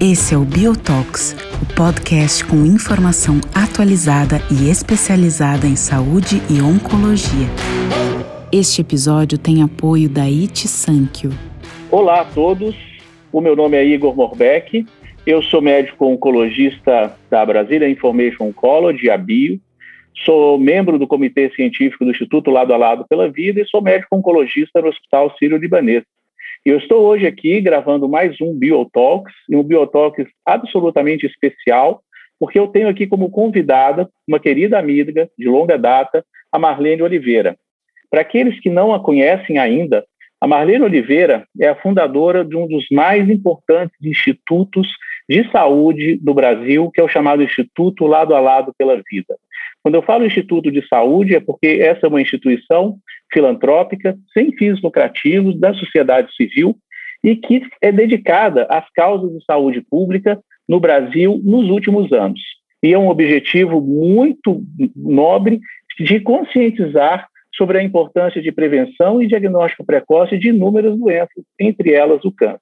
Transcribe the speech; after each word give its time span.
Esse 0.00 0.34
é 0.34 0.38
o 0.38 0.44
Biotox, 0.44 1.36
o 1.62 1.74
podcast 1.74 2.44
com 2.44 2.66
informação 2.66 3.40
atualizada 3.54 4.38
e 4.50 4.68
especializada 4.68 5.66
em 5.66 5.76
saúde 5.76 6.42
e 6.50 6.60
oncologia. 6.60 7.46
Este 8.52 8.80
episódio 8.80 9.38
tem 9.38 9.62
apoio 9.62 10.08
da 10.08 10.22
It. 10.22 10.66
Olá 11.90 12.22
a 12.22 12.24
todos, 12.24 12.74
o 13.32 13.40
meu 13.40 13.54
nome 13.54 13.76
é 13.76 13.84
Igor 13.84 14.16
Morbeck, 14.16 14.84
eu 15.26 15.42
sou 15.42 15.60
médico 15.60 16.06
oncologista 16.06 17.16
da 17.30 17.44
Brasília 17.44 17.88
Information 17.88 18.46
Oncology, 18.46 19.10
a 19.10 19.18
Bio, 19.18 19.60
sou 20.24 20.58
membro 20.58 20.98
do 20.98 21.06
Comitê 21.06 21.50
Científico 21.50 22.04
do 22.04 22.10
Instituto 22.10 22.50
Lado 22.50 22.72
a 22.72 22.76
Lado 22.76 23.06
pela 23.08 23.30
Vida 23.30 23.60
e 23.60 23.66
sou 23.66 23.82
médico 23.82 24.16
oncologista 24.16 24.80
no 24.80 24.88
Hospital 24.88 25.34
Sírio-Libanês. 25.38 26.04
Eu 26.64 26.78
estou 26.78 27.06
hoje 27.06 27.26
aqui 27.26 27.60
gravando 27.60 28.08
mais 28.08 28.40
um 28.40 28.52
Biotalks, 28.52 29.34
um 29.50 29.62
Biotalks 29.62 30.26
absolutamente 30.44 31.26
especial, 31.26 32.02
porque 32.40 32.58
eu 32.58 32.68
tenho 32.68 32.88
aqui 32.88 33.06
como 33.06 33.30
convidada 33.30 34.08
uma 34.26 34.40
querida 34.40 34.78
amiga 34.78 35.28
de 35.38 35.48
longa 35.48 35.78
data, 35.78 36.24
a 36.50 36.58
Marlene 36.58 37.02
Oliveira. 37.02 37.56
Para 38.10 38.22
aqueles 38.22 38.58
que 38.60 38.70
não 38.70 38.92
a 38.92 39.00
conhecem 39.00 39.58
ainda, 39.58 40.04
a 40.40 40.46
Marlene 40.46 40.84
Oliveira 40.84 41.46
é 41.60 41.68
a 41.68 41.76
fundadora 41.76 42.44
de 42.44 42.56
um 42.56 42.66
dos 42.66 42.86
mais 42.90 43.28
importantes 43.28 43.96
institutos 44.02 44.88
de 45.28 45.48
saúde 45.50 46.16
do 46.16 46.34
Brasil, 46.34 46.90
que 46.90 47.00
é 47.00 47.04
o 47.04 47.08
chamado 47.08 47.42
Instituto 47.42 48.06
Lado 48.06 48.34
a 48.34 48.40
Lado 48.40 48.72
pela 48.76 49.00
Vida. 49.10 49.36
Quando 49.86 49.94
eu 49.94 50.02
falo 50.02 50.26
Instituto 50.26 50.68
de 50.68 50.84
Saúde, 50.88 51.36
é 51.36 51.38
porque 51.38 51.78
essa 51.80 52.06
é 52.06 52.08
uma 52.08 52.20
instituição 52.20 52.98
filantrópica, 53.32 54.18
sem 54.34 54.50
fins 54.50 54.82
lucrativos, 54.82 55.56
da 55.60 55.72
sociedade 55.74 56.34
civil 56.34 56.76
e 57.22 57.36
que 57.36 57.62
é 57.80 57.92
dedicada 57.92 58.64
às 58.68 58.84
causas 58.90 59.30
de 59.30 59.44
saúde 59.44 59.80
pública 59.80 60.40
no 60.68 60.80
Brasil 60.80 61.40
nos 61.44 61.70
últimos 61.70 62.12
anos. 62.12 62.40
E 62.82 62.92
é 62.92 62.98
um 62.98 63.06
objetivo 63.06 63.80
muito 63.80 64.60
nobre 64.96 65.60
de 66.00 66.18
conscientizar 66.18 67.28
sobre 67.54 67.78
a 67.78 67.82
importância 67.84 68.42
de 68.42 68.50
prevenção 68.50 69.22
e 69.22 69.28
diagnóstico 69.28 69.86
precoce 69.86 70.36
de 70.36 70.48
inúmeras 70.48 70.98
doenças, 70.98 71.44
entre 71.60 71.92
elas 71.92 72.24
o 72.24 72.32
câncer. 72.32 72.58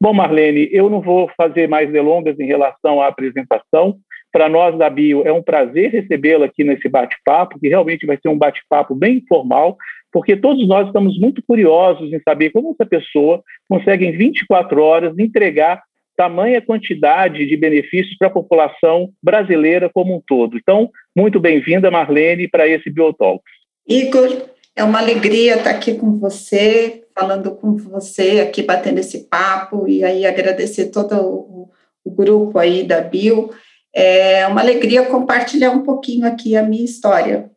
Bom, 0.00 0.12
Marlene, 0.12 0.68
eu 0.72 0.90
não 0.90 1.00
vou 1.00 1.30
fazer 1.36 1.68
mais 1.68 1.92
delongas 1.92 2.40
em 2.40 2.46
relação 2.46 3.00
à 3.00 3.06
apresentação. 3.06 4.00
Para 4.32 4.48
nós 4.48 4.78
da 4.78 4.88
Bio, 4.88 5.26
é 5.26 5.32
um 5.32 5.42
prazer 5.42 5.90
recebê-la 5.90 6.46
aqui 6.46 6.62
nesse 6.64 6.88
bate-papo, 6.88 7.58
que 7.58 7.68
realmente 7.68 8.06
vai 8.06 8.18
ser 8.20 8.28
um 8.28 8.38
bate-papo 8.38 8.94
bem 8.94 9.18
informal, 9.18 9.76
porque 10.12 10.36
todos 10.36 10.66
nós 10.66 10.86
estamos 10.86 11.18
muito 11.18 11.42
curiosos 11.46 12.12
em 12.12 12.20
saber 12.20 12.50
como 12.50 12.72
essa 12.72 12.88
pessoa 12.88 13.42
consegue, 13.68 14.06
em 14.06 14.12
24 14.12 14.82
horas, 14.82 15.18
entregar 15.18 15.82
tamanha 16.16 16.60
quantidade 16.60 17.46
de 17.46 17.56
benefícios 17.56 18.14
para 18.18 18.28
a 18.28 18.32
população 18.32 19.10
brasileira 19.22 19.88
como 19.88 20.14
um 20.14 20.22
todo. 20.26 20.56
Então, 20.56 20.90
muito 21.16 21.40
bem-vinda, 21.40 21.90
Marlene, 21.90 22.46
para 22.46 22.68
esse 22.68 22.90
Biotalks. 22.90 23.50
Igor, 23.88 24.50
é 24.76 24.84
uma 24.84 24.98
alegria 24.98 25.56
estar 25.56 25.70
aqui 25.70 25.94
com 25.94 26.18
você, 26.18 27.04
falando 27.18 27.52
com 27.56 27.76
você, 27.76 28.40
aqui 28.40 28.62
batendo 28.62 28.98
esse 28.98 29.28
papo, 29.28 29.88
e 29.88 30.04
aí 30.04 30.26
agradecer 30.26 30.90
todo 30.90 31.14
o, 31.14 31.70
o 32.04 32.10
grupo 32.10 32.58
aí 32.58 32.82
da 32.82 33.00
Bio. 33.00 33.50
É 33.94 34.46
uma 34.46 34.60
alegria 34.60 35.06
compartilhar 35.06 35.70
um 35.70 35.82
pouquinho 35.82 36.26
aqui 36.26 36.56
a 36.56 36.62
minha 36.62 36.84
história. 36.84 37.50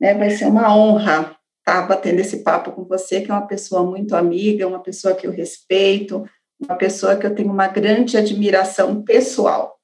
Né? 0.00 0.14
Vai 0.14 0.30
ser 0.30 0.46
uma 0.46 0.74
honra 0.74 1.36
estar 1.58 1.86
batendo 1.86 2.20
esse 2.20 2.42
papo 2.42 2.72
com 2.72 2.84
você, 2.84 3.20
que 3.20 3.30
é 3.30 3.34
uma 3.34 3.46
pessoa 3.46 3.84
muito 3.84 4.16
amiga, 4.16 4.66
uma 4.66 4.82
pessoa 4.82 5.14
que 5.14 5.26
eu 5.26 5.30
respeito, 5.30 6.24
uma 6.60 6.76
pessoa 6.76 7.16
que 7.16 7.26
eu 7.26 7.34
tenho 7.34 7.50
uma 7.50 7.68
grande 7.68 8.16
admiração 8.16 9.02
pessoal. 9.02 9.76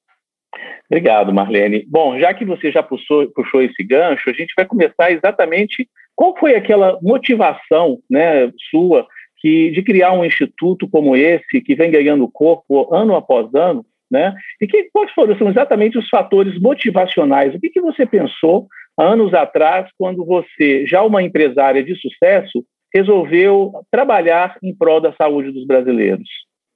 Obrigado, 0.91 1.32
Marlene. 1.32 1.84
Bom, 1.88 2.19
já 2.19 2.32
que 2.32 2.44
você 2.44 2.70
já 2.70 2.82
puxou, 2.82 3.28
puxou 3.32 3.62
esse 3.62 3.82
gancho, 3.82 4.31
a 4.31 4.32
gente 4.32 4.54
vai 4.56 4.64
começar 4.64 5.10
exatamente 5.10 5.88
qual 6.14 6.36
foi 6.38 6.54
aquela 6.54 6.98
motivação 7.02 7.98
né, 8.08 8.50
sua 8.70 9.06
que, 9.38 9.70
de 9.70 9.82
criar 9.82 10.12
um 10.12 10.25
instituto 10.25 10.88
como 10.88 11.16
esse, 11.16 11.60
que 11.60 11.75
vem 11.75 11.91
ganhando 11.91 12.28
corpo 12.28 12.92
ano 12.94 13.14
após 13.14 13.52
ano, 13.54 13.84
né? 14.11 14.34
E 14.61 14.67
que, 14.67 14.89
quais 14.93 15.11
foram 15.12 15.37
são 15.37 15.49
exatamente 15.49 15.99
os 15.99 16.09
fatores 16.09 16.61
motivacionais? 16.61 17.55
O 17.55 17.61
que, 17.61 17.71
que 17.71 17.81
você 17.81 18.06
pensou 18.06 18.67
anos 18.99 19.34
atrás, 19.34 19.89
quando 19.99 20.25
você, 20.25 20.87
já 20.87 21.03
uma 21.03 21.22
empresária 21.22 21.83
de 21.84 21.94
sucesso, 21.97 22.65
resolveu 22.94 23.72
trabalhar 23.91 24.56
em 24.62 24.75
prol 24.75 25.00
da 25.00 25.12
saúde 25.12 25.50
dos 25.50 25.67
brasileiros? 25.67 26.28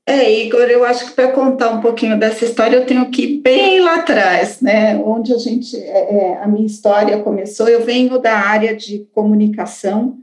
É, 0.07 0.31
Igor, 0.41 0.63
eu 0.63 0.85
acho 0.85 1.07
que 1.07 1.13
para 1.15 1.31
contar 1.33 1.71
um 1.71 1.81
pouquinho 1.81 2.19
dessa 2.19 2.45
história, 2.45 2.77
eu 2.77 2.87
tenho 2.87 3.11
que 3.11 3.23
ir 3.23 3.39
bem 3.43 3.81
lá 3.81 3.97
atrás, 3.97 4.61
né? 4.61 4.97
Onde 4.97 5.33
a 5.33 5.39
gente, 5.39 5.77
é, 5.77 6.17
é, 6.17 6.43
a 6.43 6.49
minha 6.49 6.67
história 6.67 7.23
começou. 7.23 7.69
Eu 7.69 7.85
venho 7.85 8.19
da 8.19 8.35
área 8.35 8.75
de 8.75 9.07
comunicação, 9.13 10.19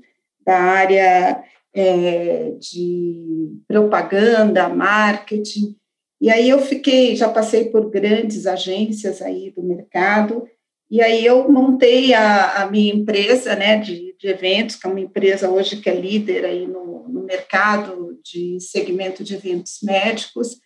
da 0.45 0.57
área 0.57 1.41
é, 1.73 2.53
de 2.59 3.53
propaganda, 3.67 4.67
marketing, 4.67 5.75
e 6.19 6.29
aí 6.29 6.49
eu 6.49 6.59
fiquei, 6.59 7.15
já 7.15 7.29
passei 7.29 7.65
por 7.65 7.89
grandes 7.89 8.47
agências 8.47 9.21
aí 9.21 9.51
do 9.51 9.61
mercado, 9.61 10.47
e 10.89 11.01
aí 11.01 11.25
eu 11.25 11.49
montei 11.51 12.13
a, 12.13 12.63
a 12.63 12.71
minha 12.71 12.93
empresa 12.93 13.55
né, 13.55 13.77
de, 13.77 14.15
de, 14.17 14.27
eventos, 14.27 14.77
que 14.77 14.87
é 14.87 14.89
uma 14.89 14.99
empresa 14.99 15.49
hoje 15.49 15.77
que 15.77 15.89
é 15.89 15.93
líder 15.93 16.45
aí 16.45 16.65
no, 16.65 17.07
no 17.07 17.23
mercado 17.23 18.19
de 18.23 18.57
segmento 18.59 19.23
de 19.23 19.35
eventos 19.35 19.79
médicos, 19.83 20.59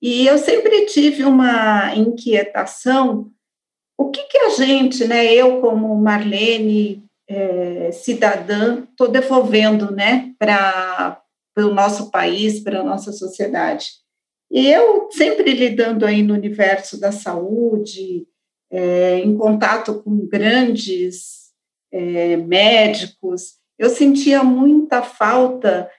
e 0.00 0.26
eu 0.26 0.38
sempre 0.38 0.86
tive 0.86 1.24
uma 1.24 1.94
inquietação, 1.94 3.30
o 3.98 4.10
que, 4.10 4.22
que 4.24 4.38
a 4.38 4.50
gente, 4.50 5.06
né, 5.06 5.32
eu 5.32 5.60
como 5.60 5.94
Marlene, 5.96 7.04
é, 7.28 7.90
cidadã, 7.92 8.84
estou 8.90 9.08
devolvendo 9.08 9.90
né, 9.90 10.32
para 10.38 11.22
o 11.58 11.74
nosso 11.74 12.10
país, 12.10 12.60
para 12.60 12.80
a 12.80 12.84
nossa 12.84 13.12
sociedade. 13.12 14.03
E 14.54 14.70
eu 14.70 15.08
sempre 15.10 15.52
lidando 15.52 16.06
aí 16.06 16.22
no 16.22 16.32
universo 16.32 17.00
da 17.00 17.10
saúde, 17.10 18.24
é, 18.70 19.18
em 19.18 19.36
contato 19.36 20.00
com 20.00 20.28
grandes 20.28 21.50
é, 21.92 22.36
médicos, 22.36 23.54
eu 23.76 23.90
sentia 23.90 24.44
muita 24.44 25.02
falta 25.02 25.90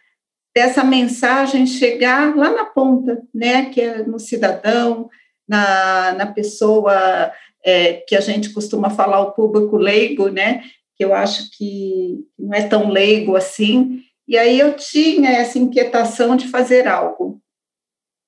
dessa 0.55 0.85
mensagem 0.85 1.67
chegar 1.67 2.33
lá 2.33 2.49
na 2.49 2.63
ponta, 2.63 3.21
né, 3.33 3.65
que 3.65 3.81
é 3.81 4.03
no 4.03 4.17
cidadão, 4.17 5.09
na, 5.45 6.13
na 6.13 6.25
pessoa 6.27 7.33
é, 7.61 7.95
que 8.07 8.15
a 8.15 8.21
gente 8.21 8.53
costuma 8.53 8.89
falar 8.89 9.19
o 9.19 9.33
público 9.33 9.75
leigo, 9.75 10.29
né, 10.29 10.63
que 10.95 11.03
eu 11.03 11.13
acho 11.13 11.51
que 11.57 12.25
não 12.39 12.53
é 12.53 12.65
tão 12.65 12.89
leigo 12.89 13.35
assim, 13.35 13.99
e 14.25 14.37
aí 14.37 14.57
eu 14.57 14.77
tinha 14.77 15.29
essa 15.29 15.59
inquietação 15.59 16.37
de 16.37 16.47
fazer 16.47 16.87
algo. 16.87 17.41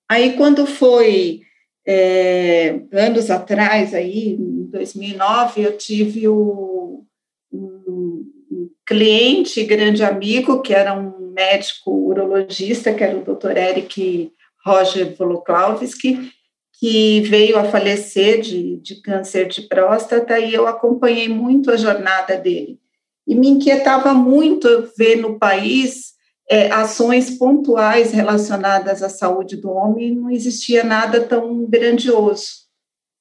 Aí, 0.09 0.34
quando 0.34 0.66
foi 0.66 1.41
é, 1.85 2.79
anos 2.91 3.29
atrás, 3.29 3.94
aí, 3.94 4.34
em 4.34 4.69
2009, 4.69 5.62
eu 5.62 5.78
tive 5.78 6.28
o, 6.28 7.03
um, 7.51 8.25
cliente, 8.85 9.66
grande 9.66 10.03
amigo, 10.03 10.62
que 10.62 10.73
era 10.73 10.94
um 10.94 11.31
médico 11.31 11.91
urologista, 11.91 12.94
que 12.94 13.03
era 13.03 13.18
o 13.18 13.22
Dr. 13.22 13.57
Eric 13.57 14.31
Roger 14.66 15.13
Voloklavski, 15.16 16.31
que 16.79 17.22
veio 17.22 17.57
a 17.57 17.66
falecer 17.66 18.41
de, 18.41 18.78
de 18.78 19.01
câncer 19.01 19.47
de 19.47 19.63
próstata, 19.63 20.39
e 20.39 20.53
eu 20.53 20.68
acompanhei 20.68 21.28
muito 21.28 21.69
a 21.69 21.75
jornada 21.78 22.38
dele. 22.38 22.79
E 23.28 23.35
me 23.35 23.50
inquietava 23.50 24.13
muito 24.13 24.89
ver 24.98 25.18
no 25.18 25.38
país 25.38 26.13
é, 26.50 26.72
ações 26.72 27.38
pontuais 27.38 28.12
relacionadas 28.12 29.04
à 29.04 29.10
saúde 29.10 29.58
do 29.58 29.70
homem, 29.70 30.16
não 30.16 30.30
existia 30.30 30.84
nada 30.84 31.22
tão 31.22 31.66
grandioso. 31.66 32.68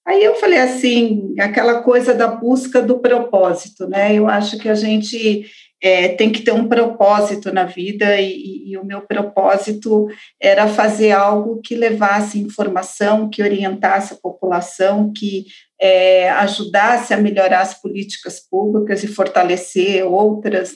Aí 0.06 0.22
eu 0.22 0.36
falei 0.36 0.60
assim, 0.60 1.34
aquela 1.40 1.82
coisa 1.82 2.14
da 2.14 2.28
busca 2.28 2.80
do 2.80 3.00
propósito, 3.00 3.88
né? 3.88 4.14
Eu 4.14 4.28
acho 4.28 4.56
que 4.56 4.68
a 4.68 4.74
gente 4.74 5.44
é, 5.82 6.08
tem 6.08 6.30
que 6.30 6.42
ter 6.42 6.52
um 6.52 6.68
propósito 6.68 7.52
na 7.52 7.64
vida 7.64 8.18
e, 8.20 8.70
e, 8.70 8.76
o 8.78 8.84
meu 8.84 9.02
propósito 9.02 10.06
era 10.40 10.68
fazer 10.68 11.10
algo 11.10 11.60
que 11.60 11.74
levasse 11.74 12.38
informação, 12.38 13.28
que 13.28 13.42
orientasse 13.42 14.14
a 14.14 14.16
população, 14.16 15.12
que 15.12 15.46
é, 15.80 16.30
ajudasse 16.30 17.12
a 17.12 17.18
melhorar 17.18 17.60
as 17.60 17.74
políticas 17.74 18.40
públicas 18.40 19.02
e 19.02 19.08
fortalecer 19.08 20.04
outras 20.06 20.74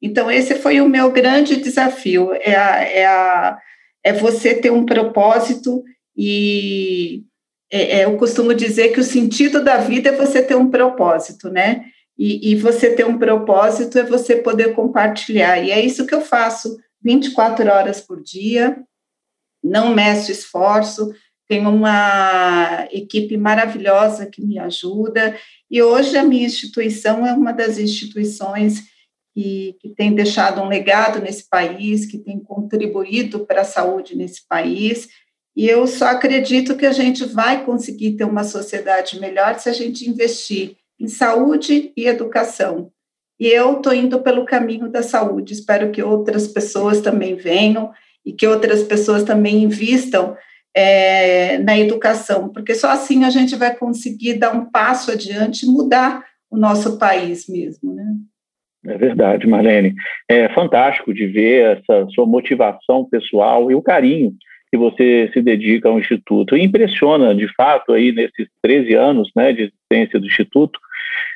então, 0.00 0.30
esse 0.30 0.54
foi 0.56 0.80
o 0.80 0.88
meu 0.88 1.10
grande 1.10 1.56
desafio, 1.56 2.32
é, 2.34 2.54
a, 2.54 2.82
é, 2.82 3.06
a, 3.06 3.58
é 4.04 4.12
você 4.12 4.54
ter 4.54 4.70
um 4.70 4.86
propósito 4.86 5.82
e 6.16 7.24
é, 7.70 7.98
é, 7.98 8.04
eu 8.04 8.16
costumo 8.16 8.54
dizer 8.54 8.92
que 8.92 9.00
o 9.00 9.04
sentido 9.04 9.62
da 9.62 9.76
vida 9.76 10.08
é 10.10 10.16
você 10.16 10.42
ter 10.42 10.56
um 10.56 10.70
propósito, 10.70 11.50
né? 11.50 11.84
E, 12.16 12.50
e, 12.50 12.56
você 12.56 12.92
ter 12.94 13.06
um 13.06 13.18
propósito 13.18 13.98
é 13.98 14.02
você 14.02 14.36
poder 14.36 14.74
compartilhar. 14.74 15.62
E 15.62 15.70
é 15.70 15.80
isso 15.80 16.04
que 16.06 16.14
eu 16.14 16.20
faço 16.20 16.76
24 17.00 17.70
horas 17.70 18.00
por 18.00 18.20
dia, 18.20 18.82
não 19.62 19.94
meço 19.94 20.32
esforço, 20.32 21.12
tenho 21.46 21.70
uma 21.70 22.88
equipe 22.90 23.36
maravilhosa 23.36 24.26
que 24.26 24.44
me 24.44 24.58
ajuda, 24.58 25.36
e 25.70 25.80
hoje 25.80 26.16
a 26.16 26.24
minha 26.24 26.46
instituição 26.46 27.24
é 27.24 27.32
uma 27.32 27.52
das 27.52 27.78
instituições 27.78 28.82
que, 29.38 29.76
que 29.80 29.90
tem 29.90 30.12
deixado 30.12 30.60
um 30.60 30.66
legado 30.66 31.20
nesse 31.20 31.48
país, 31.48 32.04
que 32.04 32.18
tem 32.18 32.40
contribuído 32.40 33.46
para 33.46 33.60
a 33.60 33.64
saúde 33.64 34.16
nesse 34.16 34.44
país, 34.48 35.08
e 35.54 35.68
eu 35.68 35.86
só 35.86 36.06
acredito 36.06 36.76
que 36.76 36.84
a 36.84 36.90
gente 36.90 37.24
vai 37.24 37.64
conseguir 37.64 38.16
ter 38.16 38.24
uma 38.24 38.42
sociedade 38.42 39.20
melhor 39.20 39.56
se 39.56 39.68
a 39.68 39.72
gente 39.72 40.10
investir 40.10 40.76
em 40.98 41.06
saúde 41.06 41.92
e 41.96 42.08
educação. 42.08 42.90
E 43.38 43.46
eu 43.46 43.76
estou 43.76 43.94
indo 43.94 44.20
pelo 44.22 44.44
caminho 44.44 44.90
da 44.90 45.04
saúde. 45.04 45.52
Espero 45.52 45.92
que 45.92 46.02
outras 46.02 46.48
pessoas 46.48 47.00
também 47.00 47.36
venham 47.36 47.92
e 48.26 48.32
que 48.32 48.44
outras 48.44 48.82
pessoas 48.82 49.22
também 49.22 49.62
invistam 49.62 50.36
é, 50.74 51.58
na 51.58 51.78
educação, 51.78 52.48
porque 52.48 52.74
só 52.74 52.90
assim 52.90 53.22
a 53.22 53.30
gente 53.30 53.54
vai 53.54 53.74
conseguir 53.76 54.34
dar 54.34 54.52
um 54.52 54.68
passo 54.68 55.12
adiante 55.12 55.64
e 55.64 55.68
mudar 55.68 56.24
o 56.50 56.56
nosso 56.56 56.98
país 56.98 57.46
mesmo, 57.48 57.94
né? 57.94 58.04
É 58.88 58.96
verdade, 58.96 59.46
Marlene. 59.46 59.94
É 60.26 60.48
fantástico 60.48 61.12
de 61.12 61.26
ver 61.26 61.78
essa 61.78 62.06
sua 62.14 62.26
motivação 62.26 63.04
pessoal 63.04 63.70
e 63.70 63.74
o 63.74 63.82
carinho 63.82 64.32
que 64.70 64.78
você 64.78 65.30
se 65.32 65.42
dedica 65.42 65.88
ao 65.88 65.98
Instituto. 65.98 66.56
E 66.56 66.62
impressiona, 66.62 67.34
de 67.34 67.48
fato, 67.54 67.92
aí 67.92 68.12
nesses 68.12 68.48
13 68.62 68.94
anos 68.94 69.30
né, 69.36 69.52
de 69.52 69.62
existência 69.62 70.18
do 70.18 70.26
Instituto, 70.26 70.78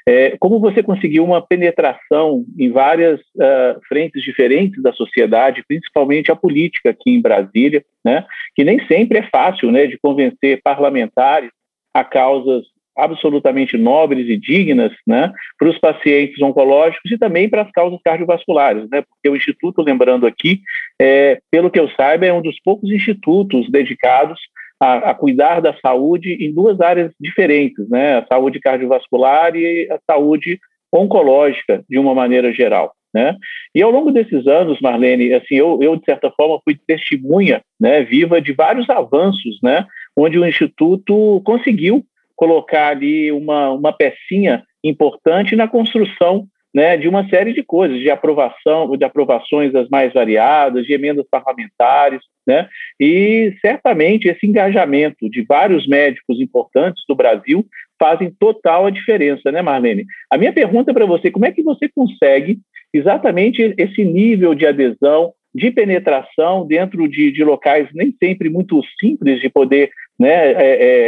é, 0.06 0.36
como 0.38 0.58
você 0.58 0.82
conseguiu 0.82 1.24
uma 1.24 1.40
penetração 1.40 2.44
em 2.58 2.70
várias 2.70 3.20
uh, 3.20 3.80
frentes 3.88 4.22
diferentes 4.22 4.82
da 4.82 4.92
sociedade, 4.92 5.64
principalmente 5.66 6.30
a 6.32 6.36
política 6.36 6.90
aqui 6.90 7.10
em 7.10 7.20
Brasília, 7.20 7.84
né, 8.04 8.24
que 8.54 8.64
nem 8.64 8.84
sempre 8.86 9.18
é 9.18 9.28
fácil 9.30 9.70
né, 9.70 9.86
de 9.86 9.98
convencer 9.98 10.60
parlamentares 10.62 11.50
a 11.94 12.02
causas 12.02 12.64
absolutamente 12.96 13.76
nobres 13.76 14.28
e 14.28 14.36
dignas 14.36 14.92
né, 15.06 15.32
para 15.58 15.68
os 15.68 15.78
pacientes 15.78 16.40
oncológicos 16.42 17.10
e 17.10 17.18
também 17.18 17.48
para 17.48 17.62
as 17.62 17.70
causas 17.70 18.00
cardiovasculares, 18.04 18.88
né, 18.90 19.02
porque 19.02 19.28
o 19.28 19.36
Instituto, 19.36 19.82
lembrando 19.82 20.26
aqui, 20.26 20.60
é, 21.00 21.38
pelo 21.50 21.70
que 21.70 21.80
eu 21.80 21.88
saiba, 21.90 22.26
é 22.26 22.32
um 22.32 22.42
dos 22.42 22.60
poucos 22.62 22.90
institutos 22.90 23.70
dedicados 23.70 24.38
a, 24.80 25.10
a, 25.10 25.14
cuidar 25.14 25.60
da 25.60 25.74
saúde 25.80 26.34
em 26.34 26.52
duas 26.52 26.80
áreas 26.80 27.12
diferentes, 27.20 27.88
né, 27.88 28.18
a 28.18 28.26
saúde 28.26 28.60
cardiovascular 28.60 29.54
e 29.56 29.88
a 29.90 29.98
saúde 30.10 30.58
oncológica, 30.92 31.82
de 31.88 31.98
uma 31.98 32.14
maneira 32.14 32.52
geral. 32.52 32.92
Né? 33.14 33.36
E 33.74 33.82
ao 33.82 33.90
longo 33.90 34.10
desses 34.10 34.46
anos, 34.46 34.80
Marlene, 34.80 35.34
assim, 35.34 35.54
eu, 35.54 35.78
eu 35.82 35.96
de 35.96 36.04
certa 36.04 36.30
forma 36.30 36.60
fui 36.64 36.78
testemunha, 36.86 37.62
né, 37.78 38.02
viva 38.02 38.40
de 38.40 38.52
vários 38.52 38.88
avanços, 38.88 39.58
né, 39.62 39.86
onde 40.16 40.38
o 40.38 40.46
instituto 40.46 41.40
conseguiu 41.44 42.04
colocar 42.42 42.88
ali 42.88 43.30
uma, 43.30 43.70
uma 43.70 43.92
pecinha 43.92 44.64
importante 44.82 45.54
na 45.54 45.68
construção 45.68 46.48
né, 46.74 46.96
de 46.96 47.06
uma 47.06 47.28
série 47.28 47.52
de 47.52 47.62
coisas, 47.62 48.00
de 48.00 48.10
aprovação, 48.10 48.96
de 48.96 49.04
aprovações 49.04 49.72
das 49.72 49.88
mais 49.88 50.12
variadas, 50.12 50.84
de 50.84 50.92
emendas 50.92 51.24
parlamentares, 51.30 52.20
né, 52.44 52.68
e 52.98 53.54
certamente 53.60 54.26
esse 54.26 54.44
engajamento 54.44 55.30
de 55.30 55.42
vários 55.42 55.86
médicos 55.86 56.40
importantes 56.40 57.04
do 57.08 57.14
Brasil 57.14 57.64
fazem 57.96 58.34
total 58.40 58.86
a 58.86 58.90
diferença, 58.90 59.52
né, 59.52 59.62
Marlene? 59.62 60.04
A 60.28 60.36
minha 60.36 60.52
pergunta 60.52 60.92
para 60.92 61.06
você, 61.06 61.30
como 61.30 61.46
é 61.46 61.52
que 61.52 61.62
você 61.62 61.88
consegue 61.94 62.58
exatamente 62.92 63.72
esse 63.78 64.04
nível 64.04 64.52
de 64.52 64.66
adesão, 64.66 65.32
de 65.54 65.70
penetração 65.70 66.66
dentro 66.66 67.06
de, 67.06 67.30
de 67.30 67.44
locais 67.44 67.88
nem 67.94 68.12
sempre 68.20 68.48
muito 68.48 68.82
simples 68.98 69.40
de 69.40 69.48
poder 69.48 69.92
né, 70.18 70.52
é, 70.52 70.56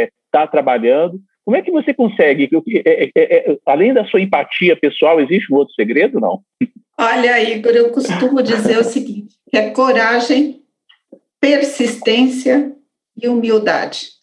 é, 0.03 0.09
está 0.35 0.45
trabalhando. 0.45 1.19
Como 1.43 1.55
é 1.55 1.61
que 1.61 1.71
você 1.71 1.93
consegue? 1.93 2.49
É, 2.85 3.05
é, 3.05 3.11
é, 3.15 3.57
além 3.65 3.93
da 3.93 4.03
sua 4.05 4.21
empatia 4.21 4.75
pessoal, 4.75 5.21
existe 5.21 5.53
um 5.53 5.57
outro 5.57 5.73
segredo, 5.75 6.19
não? 6.19 6.41
Olha, 6.97 7.41
Igor, 7.41 7.71
eu 7.71 7.91
costumo 7.91 8.41
dizer 8.41 8.77
o 8.77 8.83
seguinte: 8.83 9.35
é 9.53 9.69
coragem, 9.69 10.61
persistência 11.39 12.73
e 13.21 13.27
humildade. 13.27 14.15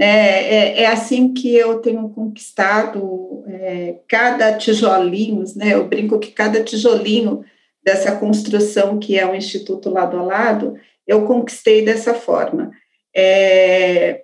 É, 0.00 0.06
é, 0.06 0.82
é, 0.82 0.86
assim 0.86 1.34
que 1.34 1.54
eu 1.54 1.80
tenho 1.80 2.08
conquistado 2.08 3.44
é, 3.46 3.96
cada 4.08 4.56
tijolinho, 4.56 5.44
né? 5.54 5.74
Eu 5.74 5.86
brinco 5.86 6.18
que 6.18 6.32
cada 6.32 6.64
tijolinho 6.64 7.44
dessa 7.84 8.16
construção 8.16 8.98
que 8.98 9.18
é 9.18 9.26
o 9.26 9.34
Instituto 9.34 9.90
Lado 9.90 10.16
a 10.16 10.22
Lado, 10.22 10.74
eu 11.06 11.26
conquistei 11.26 11.84
dessa 11.84 12.14
forma. 12.14 12.70
É, 13.14 14.22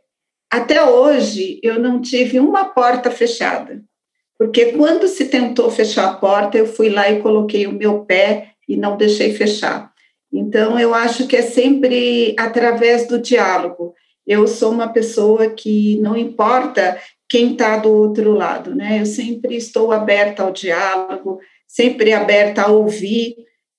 até 0.56 0.82
hoje, 0.82 1.60
eu 1.62 1.78
não 1.78 2.00
tive 2.00 2.40
uma 2.40 2.64
porta 2.64 3.10
fechada, 3.10 3.82
porque 4.38 4.72
quando 4.72 5.06
se 5.06 5.26
tentou 5.26 5.70
fechar 5.70 6.08
a 6.08 6.14
porta, 6.14 6.56
eu 6.56 6.66
fui 6.66 6.88
lá 6.88 7.10
e 7.10 7.20
coloquei 7.20 7.66
o 7.66 7.72
meu 7.72 8.06
pé 8.06 8.52
e 8.66 8.74
não 8.74 8.96
deixei 8.96 9.34
fechar. 9.34 9.92
Então, 10.32 10.78
eu 10.78 10.94
acho 10.94 11.26
que 11.26 11.36
é 11.36 11.42
sempre 11.42 12.34
através 12.38 13.06
do 13.06 13.18
diálogo. 13.18 13.94
Eu 14.26 14.48
sou 14.48 14.72
uma 14.72 14.88
pessoa 14.88 15.50
que 15.50 15.98
não 15.98 16.16
importa 16.16 16.98
quem 17.28 17.52
está 17.52 17.76
do 17.76 17.92
outro 17.92 18.32
lado, 18.32 18.74
né? 18.74 19.00
Eu 19.00 19.06
sempre 19.06 19.56
estou 19.56 19.92
aberta 19.92 20.42
ao 20.42 20.52
diálogo, 20.52 21.38
sempre 21.66 22.14
aberta 22.14 22.62
a 22.62 22.70
ouvir, 22.70 23.36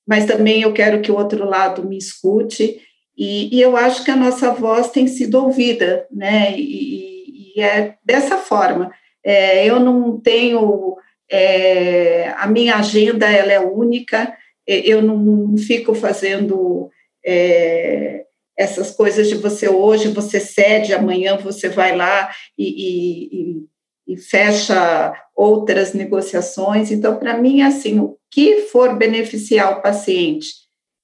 mas 0.08 0.26
também 0.26 0.62
eu 0.62 0.74
quero 0.74 1.02
que 1.02 1.12
o 1.12 1.18
outro 1.18 1.44
lado 1.44 1.84
me 1.84 1.98
escute. 1.98 2.80
E, 3.18 3.56
e 3.56 3.62
eu 3.62 3.76
acho 3.76 4.04
que 4.04 4.12
a 4.12 4.16
nossa 4.16 4.52
voz 4.52 4.92
tem 4.92 5.08
sido 5.08 5.44
ouvida, 5.44 6.06
né? 6.12 6.54
E, 6.56 7.56
e 7.56 7.62
é 7.62 7.96
dessa 8.06 8.38
forma. 8.38 8.92
É, 9.26 9.66
eu 9.66 9.80
não 9.80 10.20
tenho 10.20 10.96
é, 11.30 12.30
a 12.38 12.46
minha 12.46 12.76
agenda, 12.76 13.26
ela 13.26 13.52
é 13.52 13.60
única. 13.60 14.32
Eu 14.68 15.02
não 15.02 15.58
fico 15.58 15.96
fazendo 15.96 16.92
é, 17.26 18.26
essas 18.56 18.92
coisas 18.92 19.28
de 19.28 19.36
você 19.36 19.68
hoje, 19.68 20.10
você 20.10 20.40
cede, 20.40 20.94
amanhã 20.94 21.38
você 21.38 21.70
vai 21.70 21.96
lá 21.96 22.30
e, 22.58 23.66
e, 24.08 24.14
e 24.14 24.18
fecha 24.18 25.14
outras 25.36 25.94
negociações. 25.94 26.92
Então, 26.92 27.18
para 27.18 27.38
mim, 27.38 27.62
assim, 27.62 28.00
o 28.00 28.18
que 28.30 28.62
for 28.64 28.96
beneficiar 28.96 29.78
o 29.78 29.82
paciente 29.82 30.50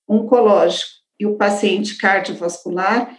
oncológico 0.08 0.93
e 1.20 1.26
o 1.26 1.36
paciente 1.36 1.98
cardiovascular, 1.98 3.18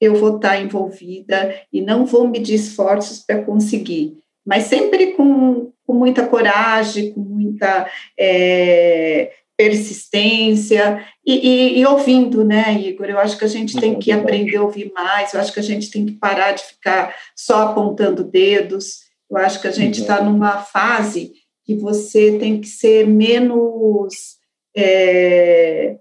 eu 0.00 0.14
vou 0.14 0.36
estar 0.36 0.60
envolvida 0.60 1.54
e 1.72 1.80
não 1.80 2.04
vou 2.04 2.28
medir 2.28 2.54
esforços 2.54 3.20
para 3.20 3.42
conseguir, 3.42 4.18
mas 4.44 4.64
sempre 4.64 5.12
com, 5.12 5.72
com 5.86 5.94
muita 5.94 6.26
coragem, 6.26 7.12
com 7.12 7.20
muita 7.20 7.90
é, 8.18 9.32
persistência 9.56 11.04
e, 11.24 11.34
e, 11.34 11.80
e, 11.80 11.86
ouvindo, 11.86 12.44
né, 12.44 12.78
Igor? 12.78 13.06
Eu 13.06 13.18
acho 13.18 13.38
que 13.38 13.44
a 13.44 13.48
gente 13.48 13.78
tem 13.80 13.98
que 13.98 14.12
aprender 14.12 14.56
a 14.56 14.62
ouvir 14.62 14.92
mais, 14.92 15.32
eu 15.32 15.40
acho 15.40 15.52
que 15.52 15.60
a 15.60 15.62
gente 15.62 15.90
tem 15.90 16.04
que 16.04 16.12
parar 16.12 16.52
de 16.52 16.62
ficar 16.62 17.14
só 17.34 17.62
apontando 17.68 18.22
dedos, 18.22 19.06
eu 19.30 19.36
acho 19.38 19.60
que 19.60 19.66
a 19.66 19.72
gente 19.72 20.02
está 20.02 20.22
numa 20.22 20.58
fase 20.58 21.32
que 21.64 21.74
você 21.74 22.38
tem 22.38 22.60
que 22.60 22.68
ser 22.68 23.06
menos. 23.06 24.36
É, 24.76 25.96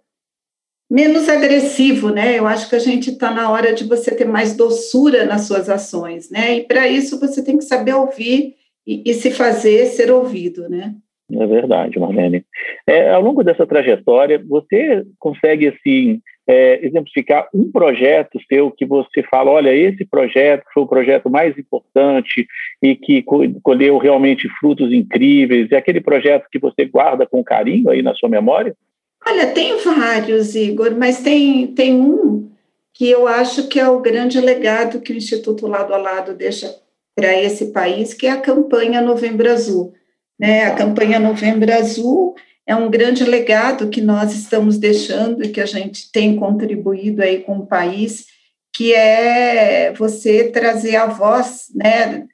menos 0.90 1.28
agressivo, 1.28 2.10
né? 2.10 2.38
Eu 2.38 2.48
acho 2.48 2.70
que 2.70 2.76
a 2.76 2.80
gente 2.80 3.12
está 3.12 3.32
na 3.32 3.50
hora 3.50 3.74
de 3.74 3.84
você 3.84 4.16
ter 4.16 4.26
mais 4.26 4.56
doçura 4.56 5.26
nas 5.26 5.42
suas 5.42 5.70
ações, 5.70 6.30
né? 6.30 6.58
E 6.58 6.64
para 6.64 6.88
isso 6.88 7.20
você 7.20 7.44
tem 7.44 7.58
que 7.58 7.64
saber 7.64 7.94
ouvir 7.94 8.56
e, 8.86 9.02
e, 9.06 9.14
se 9.14 9.32
fazer 9.32 9.88
ser 9.88 10.12
ouvido, 10.12 10.70
né? 10.70 10.94
É 11.32 11.48
verdade, 11.48 11.98
Marlene. 12.00 12.46
É, 12.86 13.10
ao 13.10 13.22
longo 13.22 13.44
dessa 13.44 13.66
trajetória, 13.66 14.44
você 14.48 15.04
consegue, 15.18 15.68
assim, 15.68 16.22
é, 16.48 16.86
exemplificar 16.86 17.48
um 17.52 17.72
projeto 17.72 18.40
seu 18.48 18.70
que 18.70 18.86
você 18.86 19.24
fala, 19.24 19.50
olha, 19.50 19.74
esse 19.74 20.06
projeto 20.06 20.64
foi 20.72 20.84
o 20.84 20.88
projeto 20.88 21.28
mais 21.28 21.58
importante 21.58 22.46
e 22.82 22.96
que 22.96 23.24
colheu 23.64 23.98
realmente 23.98 24.48
frutos 24.60 24.94
incríveis, 24.94 25.72
é 25.72 25.78
aquele 25.78 26.00
projeto 26.00 26.46
que 26.52 26.60
você 26.60 26.86
guarda 26.86 27.26
com 27.26 27.44
carinho 27.44 27.90
aí 27.90 28.04
na 28.04 28.14
sua 28.14 28.30
memória? 28.30 28.76
Olha, 29.28 29.48
tem 29.48 29.78
vários, 29.80 30.56
Igor, 30.56 30.96
mas 30.96 31.20
tem, 31.20 31.68
tem 31.68 31.96
um 31.96 32.52
que 32.94 33.10
eu 33.10 33.28
acho 33.28 33.68
que 33.68 33.80
é 33.80 33.90
o 33.90 34.00
grande 34.00 34.40
legado 34.40 35.02
que 35.02 35.12
o 35.12 35.18
Instituto 35.18 35.68
Lado 35.68 35.94
a 35.94 35.98
Lado 35.98 36.34
deixa 36.34 36.74
para 37.16 37.34
esse 37.34 37.68
país, 37.68 38.14
que 38.14 38.28
é 38.28 38.32
a 38.32 38.42
campanha 38.42 39.02
Novembro 39.02 39.52
Azul. 39.52 39.94
Né? 40.40 40.66
A 40.66 40.76
campanha 40.76 41.20
Novembro 41.20 41.74
Azul 41.74 42.36
é 42.68 42.76
um 42.76 42.90
grande 42.90 43.24
legado 43.24 43.90
que 43.90 44.02
nós 44.02 44.34
estamos 44.34 44.78
deixando 44.78 45.44
e 45.44 45.50
que 45.50 45.62
a 45.62 45.66
gente 45.66 46.12
tem 46.12 46.36
contribuído 46.36 47.22
aí 47.22 47.42
com 47.42 47.60
o 47.60 47.66
país, 47.66 48.26
que 48.76 48.94
é 48.94 49.94
você 49.94 50.50
trazer 50.50 50.96
a 50.98 51.06
voz, 51.06 51.68
né, 51.74 52.26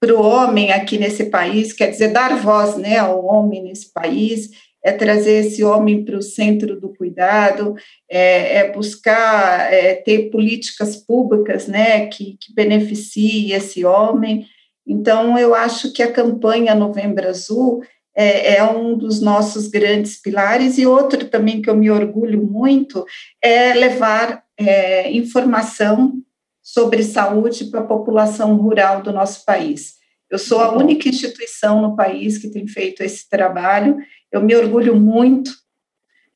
para 0.00 0.14
o 0.14 0.22
homem 0.22 0.72
aqui 0.72 0.98
nesse 0.98 1.26
país, 1.26 1.72
quer 1.72 1.90
dizer, 1.90 2.08
dar 2.08 2.36
voz 2.36 2.76
né, 2.76 2.98
ao 2.98 3.24
homem 3.24 3.62
nesse 3.62 3.92
país, 3.92 4.50
é 4.86 4.92
trazer 4.92 5.44
esse 5.44 5.64
homem 5.64 6.04
para 6.04 6.16
o 6.16 6.22
centro 6.22 6.80
do 6.80 6.90
cuidado, 6.90 7.74
é, 8.08 8.58
é 8.58 8.72
buscar 8.72 9.72
é, 9.72 9.96
ter 9.96 10.30
políticas 10.30 10.94
públicas 10.94 11.66
né, 11.66 12.06
que, 12.06 12.36
que 12.40 12.54
beneficiem 12.54 13.50
esse 13.50 13.84
homem. 13.84 14.46
Então, 14.86 15.36
eu 15.36 15.56
acho 15.56 15.92
que 15.92 16.04
a 16.04 16.12
campanha 16.12 16.72
Novembro 16.72 17.28
Azul 17.28 17.82
é, 18.14 18.58
é, 18.58 18.62
um 18.62 18.96
dos 18.96 19.20
nossos 19.20 19.66
grandes 19.66 20.22
pilares, 20.22 20.78
e 20.78 20.86
outro 20.86 21.26
também 21.26 21.60
que 21.60 21.68
eu 21.68 21.76
me 21.76 21.90
orgulho 21.90 22.46
muito 22.46 23.04
é 23.42 23.74
levar 23.74 24.44
é, 24.56 25.10
informação 25.10 26.12
sobre 26.62 27.02
saúde 27.02 27.64
para 27.64 27.80
a 27.80 27.86
população 27.86 28.56
rural 28.56 29.02
do 29.02 29.12
nosso 29.12 29.44
país. 29.44 29.96
Eu 30.30 30.38
sou 30.38 30.60
a 30.60 30.76
única 30.76 31.08
instituição 31.08 31.80
no 31.80 31.94
país 31.94 32.38
que 32.38 32.50
tem 32.50 32.66
feito 32.66 33.02
esse 33.02 33.28
trabalho, 33.28 33.96
eu 34.32 34.42
me 34.42 34.54
orgulho 34.54 34.96
muito, 34.96 35.50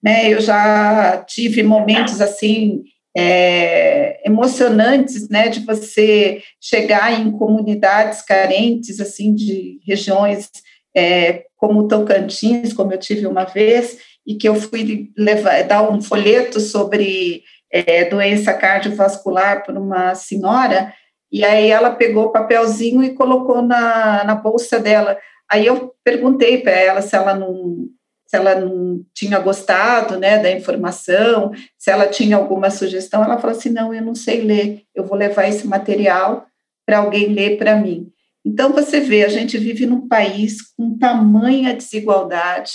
né? 0.03 0.33
Eu 0.33 0.41
já 0.41 1.25
tive 1.27 1.63
momentos 1.63 2.21
assim 2.21 2.85
é, 3.17 4.21
emocionantes, 4.25 5.29
né, 5.29 5.49
de 5.49 5.61
você 5.61 6.43
chegar 6.61 7.21
em 7.21 7.31
comunidades 7.33 8.23
carentes, 8.23 9.01
assim, 9.01 9.35
de 9.35 9.81
regiões 9.85 10.51
é, 10.95 11.45
como 11.57 11.89
Tocantins, 11.89 12.73
como 12.73 12.93
eu 12.93 12.99
tive 12.99 13.27
uma 13.27 13.45
vez, 13.45 13.99
e 14.27 14.35
que 14.37 14.49
eu 14.49 14.55
fui 14.55 15.11
levar, 15.17 15.63
dar 15.65 15.91
um 15.91 16.01
folheto 16.01 16.61
sobre 16.61 17.43
é, 17.71 18.05
doença 18.05 18.53
cardiovascular 18.55 19.65
para 19.65 19.79
uma 19.79 20.15
senhora, 20.15 20.93
e 21.33 21.45
aí 21.45 21.71
ela 21.71 21.91
pegou 21.91 22.27
o 22.27 22.33
papelzinho 22.33 23.05
e 23.05 23.15
colocou 23.15 23.63
na, 23.63 24.25
na 24.25 24.35
bolsa 24.35 24.81
dela. 24.81 25.17
Aí 25.50 25.66
eu 25.66 25.95
perguntei 26.04 26.59
para 26.59 26.73
ela 26.73 27.02
se 27.02 27.16
ela 27.16 27.35
não 27.35 27.88
se 28.26 28.37
ela 28.37 28.54
não 28.54 29.04
tinha 29.12 29.40
gostado 29.40 30.16
né, 30.16 30.38
da 30.38 30.52
informação, 30.52 31.50
se 31.76 31.90
ela 31.90 32.07
tinha 32.07 32.37
alguma 32.37 32.71
sugestão, 32.71 33.25
ela 33.25 33.40
falou 33.40 33.57
assim, 33.57 33.71
não, 33.71 33.92
eu 33.92 34.00
não 34.00 34.14
sei 34.14 34.42
ler, 34.42 34.85
eu 34.95 35.04
vou 35.04 35.19
levar 35.19 35.49
esse 35.49 35.66
material 35.66 36.47
para 36.87 36.99
alguém 36.99 37.26
ler 37.26 37.59
para 37.59 37.75
mim. 37.75 38.09
Então, 38.45 38.73
você 38.73 39.00
vê, 39.00 39.25
a 39.25 39.28
gente 39.28 39.59
vive 39.59 39.85
num 39.85 40.07
país 40.07 40.62
com 40.76 40.97
tamanha 40.97 41.75
desigualdade, 41.75 42.73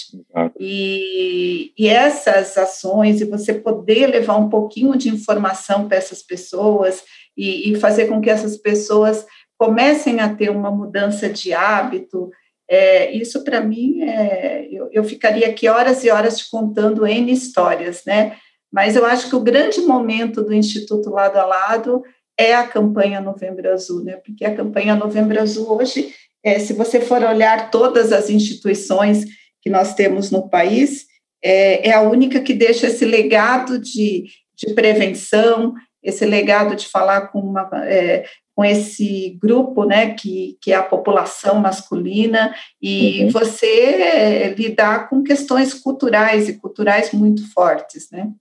e, 0.59 1.71
e, 1.77 1.87
essas 1.87 2.57
ações, 2.57 3.19
e 3.19 3.25
você 3.25 3.53
poder 3.53 4.07
levar 4.07 4.35
um 4.35 4.49
pouquinho 4.49 4.95
de 4.97 5.09
informação 5.09 5.87
para 5.87 5.97
essas 5.97 6.21
pessoas, 6.21 7.01
e, 7.35 7.71
e, 7.71 7.75
fazer 7.79 8.07
com 8.07 8.21
que 8.21 8.29
essas 8.29 8.57
pessoas 8.57 9.25
comecem 9.57 10.19
a 10.19 10.33
ter 10.33 10.49
uma 10.49 10.69
mudança 10.69 11.29
de 11.29 11.53
hábito, 11.53 12.29
é, 12.67 13.11
isso 13.11 13.43
para 13.43 13.61
mim, 13.61 14.01
é, 14.01 14.67
eu, 14.71 14.89
eu 14.91 15.03
ficaria 15.03 15.47
aqui 15.47 15.67
horas 15.67 16.03
e 16.03 16.09
horas 16.09 16.37
te 16.37 16.49
contando 16.49 17.05
N 17.05 17.31
histórias, 17.31 18.03
né? 18.05 18.37
Mas 18.71 18.95
eu 18.95 19.05
acho 19.05 19.29
que 19.29 19.35
o 19.35 19.43
grande 19.43 19.81
momento 19.81 20.43
do 20.43 20.53
Instituto 20.53 21.09
Lado 21.09 21.37
a 21.37 21.45
Lado 21.45 22.03
é 22.37 22.53
a 22.53 22.67
campanha 22.67 23.21
Novembro 23.21 23.71
Azul, 23.71 24.03
né? 24.03 24.17
Porque 24.17 24.43
a 24.43 24.55
campanha 24.55 24.95
Novembro 24.95 25.39
Azul 25.39 25.71
hoje, 25.71 26.13
é, 26.43 26.59
se 26.59 26.73
você 26.73 26.99
for 26.99 27.23
olhar 27.23 27.71
todas 27.71 28.11
as 28.11 28.29
instituições 28.29 29.25
que 29.61 29.69
nós 29.69 29.93
temos 29.93 30.31
no 30.31 30.49
país, 30.49 31.05
é, 31.43 31.89
é 31.89 31.93
a 31.93 32.01
única 32.01 32.39
que 32.39 32.53
deixa 32.53 32.87
esse 32.87 33.05
legado 33.05 33.79
de, 33.79 34.25
de 34.55 34.73
prevenção, 34.73 35.73
esse 36.03 36.25
legado 36.25 36.75
de 36.75 36.87
falar 36.87 37.27
com, 37.27 37.39
uma, 37.39 37.69
é, 37.85 38.25
com 38.55 38.63
esse 38.63 39.37
grupo, 39.41 39.83
né, 39.83 40.13
que, 40.13 40.57
que 40.61 40.71
é 40.71 40.75
a 40.75 40.83
população 40.83 41.59
masculina, 41.59 42.55
e 42.81 43.23
uhum. 43.23 43.29
você 43.29 44.55
lidar 44.57 45.09
com 45.09 45.21
questões 45.21 45.73
culturais 45.73 46.47
e 46.47 46.57
culturais 46.57 47.11
muito 47.11 47.51
fortes, 47.53 48.09
né? 48.11 48.31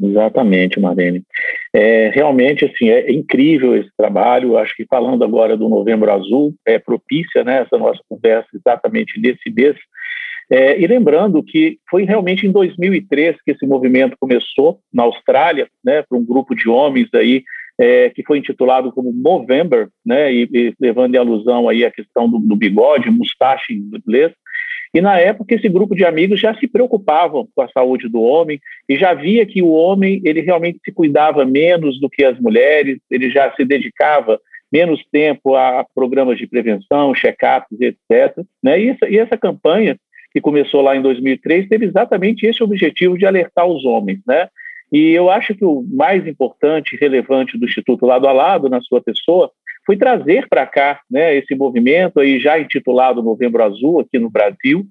Exatamente, 0.00 0.78
Marlene. 0.78 1.24
É, 1.72 2.10
realmente, 2.10 2.66
assim, 2.66 2.90
é 2.90 3.10
incrível 3.10 3.74
esse 3.74 3.90
trabalho. 3.96 4.58
Acho 4.58 4.74
que 4.76 4.84
falando 4.84 5.24
agora 5.24 5.56
do 5.56 5.68
Novembro 5.68 6.12
Azul, 6.12 6.54
é 6.66 6.78
propícia 6.78 7.42
né, 7.42 7.62
essa 7.62 7.78
nossa 7.78 8.00
conversa 8.08 8.48
exatamente 8.54 9.18
nesse 9.18 9.50
mês. 9.50 9.74
É, 10.50 10.78
e 10.78 10.86
lembrando 10.86 11.42
que 11.42 11.78
foi 11.90 12.04
realmente 12.04 12.46
em 12.46 12.52
2003 12.52 13.36
que 13.42 13.50
esse 13.50 13.66
movimento 13.66 14.16
começou 14.20 14.80
na 14.92 15.02
Austrália, 15.02 15.66
né, 15.82 16.02
para 16.02 16.16
um 16.16 16.24
grupo 16.24 16.54
de 16.54 16.68
homens 16.68 17.08
aí 17.14 17.42
é, 17.78 18.10
que 18.10 18.22
foi 18.22 18.38
intitulado 18.38 18.90
como 18.92 19.12
Movember, 19.12 19.88
né, 20.04 20.32
e, 20.32 20.48
e 20.52 20.74
levando 20.80 21.14
em 21.14 21.18
alusão 21.18 21.68
aí 21.68 21.84
a 21.84 21.90
questão 21.90 22.28
do, 22.28 22.38
do 22.38 22.56
bigode, 22.56 23.10
mustache 23.10 23.74
em 23.74 23.90
inglês. 23.96 24.32
E 24.94 25.00
na 25.00 25.18
época 25.18 25.54
esse 25.54 25.68
grupo 25.68 25.94
de 25.94 26.04
amigos 26.04 26.40
já 26.40 26.54
se 26.54 26.66
preocupavam 26.66 27.46
com 27.54 27.60
a 27.60 27.68
saúde 27.68 28.08
do 28.08 28.20
homem 28.20 28.58
e 28.88 28.96
já 28.96 29.12
via 29.12 29.44
que 29.44 29.60
o 29.60 29.70
homem 29.70 30.22
ele 30.24 30.40
realmente 30.40 30.78
se 30.82 30.90
cuidava 30.90 31.44
menos 31.44 32.00
do 32.00 32.08
que 32.08 32.24
as 32.24 32.38
mulheres, 32.40 32.98
ele 33.10 33.28
já 33.30 33.52
se 33.54 33.64
dedicava 33.64 34.40
menos 34.72 35.04
tempo 35.12 35.54
a 35.54 35.84
programas 35.94 36.38
de 36.38 36.46
prevenção, 36.46 37.14
check-ups, 37.14 37.78
etc. 37.80 38.42
Né? 38.62 38.80
E, 38.80 38.88
essa, 38.88 39.08
e 39.08 39.18
essa 39.18 39.36
campanha 39.36 39.98
que 40.32 40.40
começou 40.40 40.82
lá 40.82 40.96
em 40.96 41.02
2003 41.02 41.68
teve 41.68 41.86
exatamente 41.86 42.46
esse 42.46 42.62
objetivo 42.62 43.16
de 43.16 43.26
alertar 43.26 43.66
os 43.66 43.84
homens, 43.84 44.20
né? 44.26 44.48
E 44.92 45.10
eu 45.10 45.30
acho 45.30 45.54
que 45.54 45.64
o 45.64 45.84
mais 45.90 46.26
importante 46.26 46.94
e 46.94 46.98
relevante 46.98 47.58
do 47.58 47.64
Instituto 47.64 48.06
Lado 48.06 48.28
a 48.28 48.32
Lado, 48.32 48.68
na 48.68 48.80
sua 48.80 49.00
pessoa, 49.00 49.50
foi 49.84 49.96
trazer 49.96 50.48
para 50.48 50.66
cá 50.66 51.00
né, 51.10 51.36
esse 51.36 51.54
movimento 51.54 52.20
aí 52.20 52.40
já 52.40 52.58
intitulado 52.58 53.22
Novembro 53.22 53.62
Azul 53.62 54.00
aqui 54.00 54.18
no 54.18 54.28
Brasil, 54.28 54.84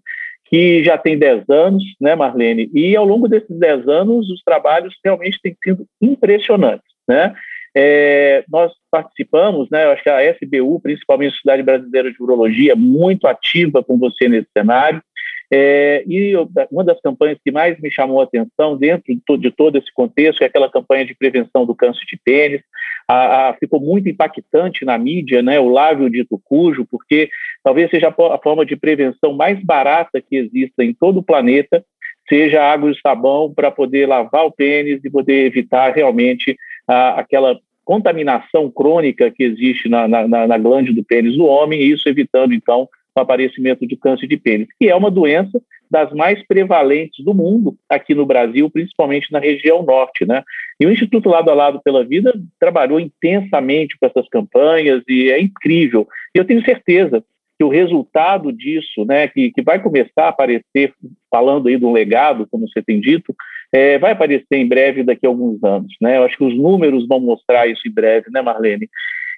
que 0.45 0.83
já 0.83 0.97
tem 0.97 1.17
10 1.17 1.49
anos, 1.49 1.83
né, 1.99 2.15
Marlene? 2.15 2.69
E 2.73 2.95
ao 2.95 3.05
longo 3.05 3.27
desses 3.27 3.57
10 3.57 3.87
anos, 3.87 4.29
os 4.29 4.41
trabalhos 4.43 4.95
realmente 5.03 5.39
têm 5.41 5.55
sido 5.63 5.85
impressionantes, 6.01 6.87
né? 7.07 7.33
É, 7.77 8.45
nós 8.49 8.71
participamos, 8.89 9.69
né, 9.69 9.83
eu 9.83 9.91
acho 9.91 10.01
que 10.01 10.09
a 10.09 10.23
SBU, 10.31 10.79
principalmente 10.79 11.31
a 11.31 11.35
Sociedade 11.35 11.61
Brasileira 11.61 12.09
de 12.09 12.23
Urologia, 12.23 12.73
muito 12.73 13.27
ativa 13.27 13.83
com 13.83 13.97
você 13.97 14.29
nesse 14.29 14.47
cenário. 14.57 15.03
É, 15.51 16.03
e 16.07 16.33
uma 16.71 16.83
das 16.83 16.99
campanhas 17.01 17.37
que 17.43 17.51
mais 17.51 17.79
me 17.79 17.91
chamou 17.91 18.19
a 18.19 18.23
atenção 18.23 18.75
dentro 18.75 19.13
de, 19.13 19.21
to, 19.25 19.37
de 19.37 19.51
todo 19.51 19.77
esse 19.77 19.93
contexto 19.93 20.41
é 20.41 20.45
aquela 20.45 20.69
campanha 20.69 21.05
de 21.05 21.15
prevenção 21.15 21.65
do 21.65 21.75
câncer 21.75 22.03
de 22.07 22.17
pênis. 22.23 22.61
A, 23.07 23.49
a, 23.49 23.53
ficou 23.53 23.79
muito 23.79 24.09
impactante 24.09 24.83
na 24.83 24.97
mídia, 24.97 25.41
né, 25.41 25.59
o 25.59 25.69
lábio 25.69 26.09
dito 26.09 26.41
cujo, 26.43 26.85
porque 26.89 27.29
talvez 27.63 27.89
seja 27.91 28.09
a 28.09 28.37
forma 28.39 28.65
de 28.65 28.75
prevenção 28.75 29.33
mais 29.33 29.63
barata 29.63 30.19
que 30.21 30.35
exista 30.37 30.83
em 30.83 30.93
todo 30.93 31.19
o 31.19 31.23
planeta, 31.23 31.85
seja 32.27 32.63
água 32.63 32.89
e 32.89 32.99
sabão 32.99 33.53
para 33.53 33.69
poder 33.69 34.07
lavar 34.07 34.45
o 34.45 34.51
pênis 34.51 35.03
e 35.03 35.09
poder 35.09 35.45
evitar 35.45 35.93
realmente 35.93 36.57
a, 36.87 37.19
aquela 37.19 37.59
contaminação 37.83 38.71
crônica 38.71 39.29
que 39.29 39.43
existe 39.43 39.87
na, 39.87 40.07
na, 40.07 40.27
na 40.27 40.57
do 40.57 41.03
pênis 41.07 41.37
do 41.37 41.45
homem, 41.45 41.79
e 41.79 41.91
isso 41.91 42.09
evitando, 42.09 42.51
então, 42.51 42.89
o 43.15 43.21
aparecimento 43.21 43.87
de 43.87 43.95
câncer 43.95 44.27
de 44.27 44.37
pênis, 44.37 44.67
que 44.79 44.89
é 44.89 44.95
uma 44.95 45.09
doença 45.09 45.61
das 45.89 46.11
mais 46.11 46.45
prevalentes 46.45 47.23
do 47.23 47.33
mundo 47.33 47.75
aqui 47.87 48.13
no 48.13 48.25
Brasil, 48.25 48.69
principalmente 48.69 49.31
na 49.31 49.39
região 49.39 49.83
norte, 49.83 50.25
né? 50.25 50.43
E 50.79 50.85
o 50.85 50.91
Instituto 50.91 51.29
Lado 51.29 51.49
a 51.49 51.53
Lado 51.53 51.81
pela 51.83 52.03
Vida 52.03 52.33
trabalhou 52.59 52.99
intensamente 52.99 53.97
com 53.97 54.05
essas 54.05 54.27
campanhas 54.27 55.03
e 55.07 55.29
é 55.29 55.39
incrível. 55.39 56.07
E 56.35 56.39
eu 56.39 56.45
tenho 56.45 56.63
certeza 56.65 57.23
que 57.57 57.63
o 57.63 57.69
resultado 57.69 58.51
disso, 58.51 59.05
né, 59.05 59.29
que, 59.29 59.51
que 59.51 59.61
vai 59.61 59.81
começar 59.81 60.25
a 60.25 60.27
aparecer, 60.27 60.93
falando 61.31 61.69
aí 61.69 61.77
do 61.77 61.91
legado, 61.91 62.45
como 62.51 62.67
você 62.67 62.81
tem 62.81 62.99
dito, 62.99 63.33
é, 63.71 63.97
vai 63.97 64.11
aparecer 64.11 64.57
em 64.57 64.67
breve 64.67 65.03
daqui 65.03 65.25
a 65.25 65.29
alguns 65.29 65.63
anos, 65.63 65.93
né? 66.01 66.17
Eu 66.17 66.23
acho 66.23 66.37
que 66.37 66.43
os 66.43 66.55
números 66.55 67.07
vão 67.07 67.19
mostrar 67.19 67.67
isso 67.67 67.87
em 67.87 67.91
breve, 67.91 68.29
né, 68.29 68.41
Marlene? 68.41 68.89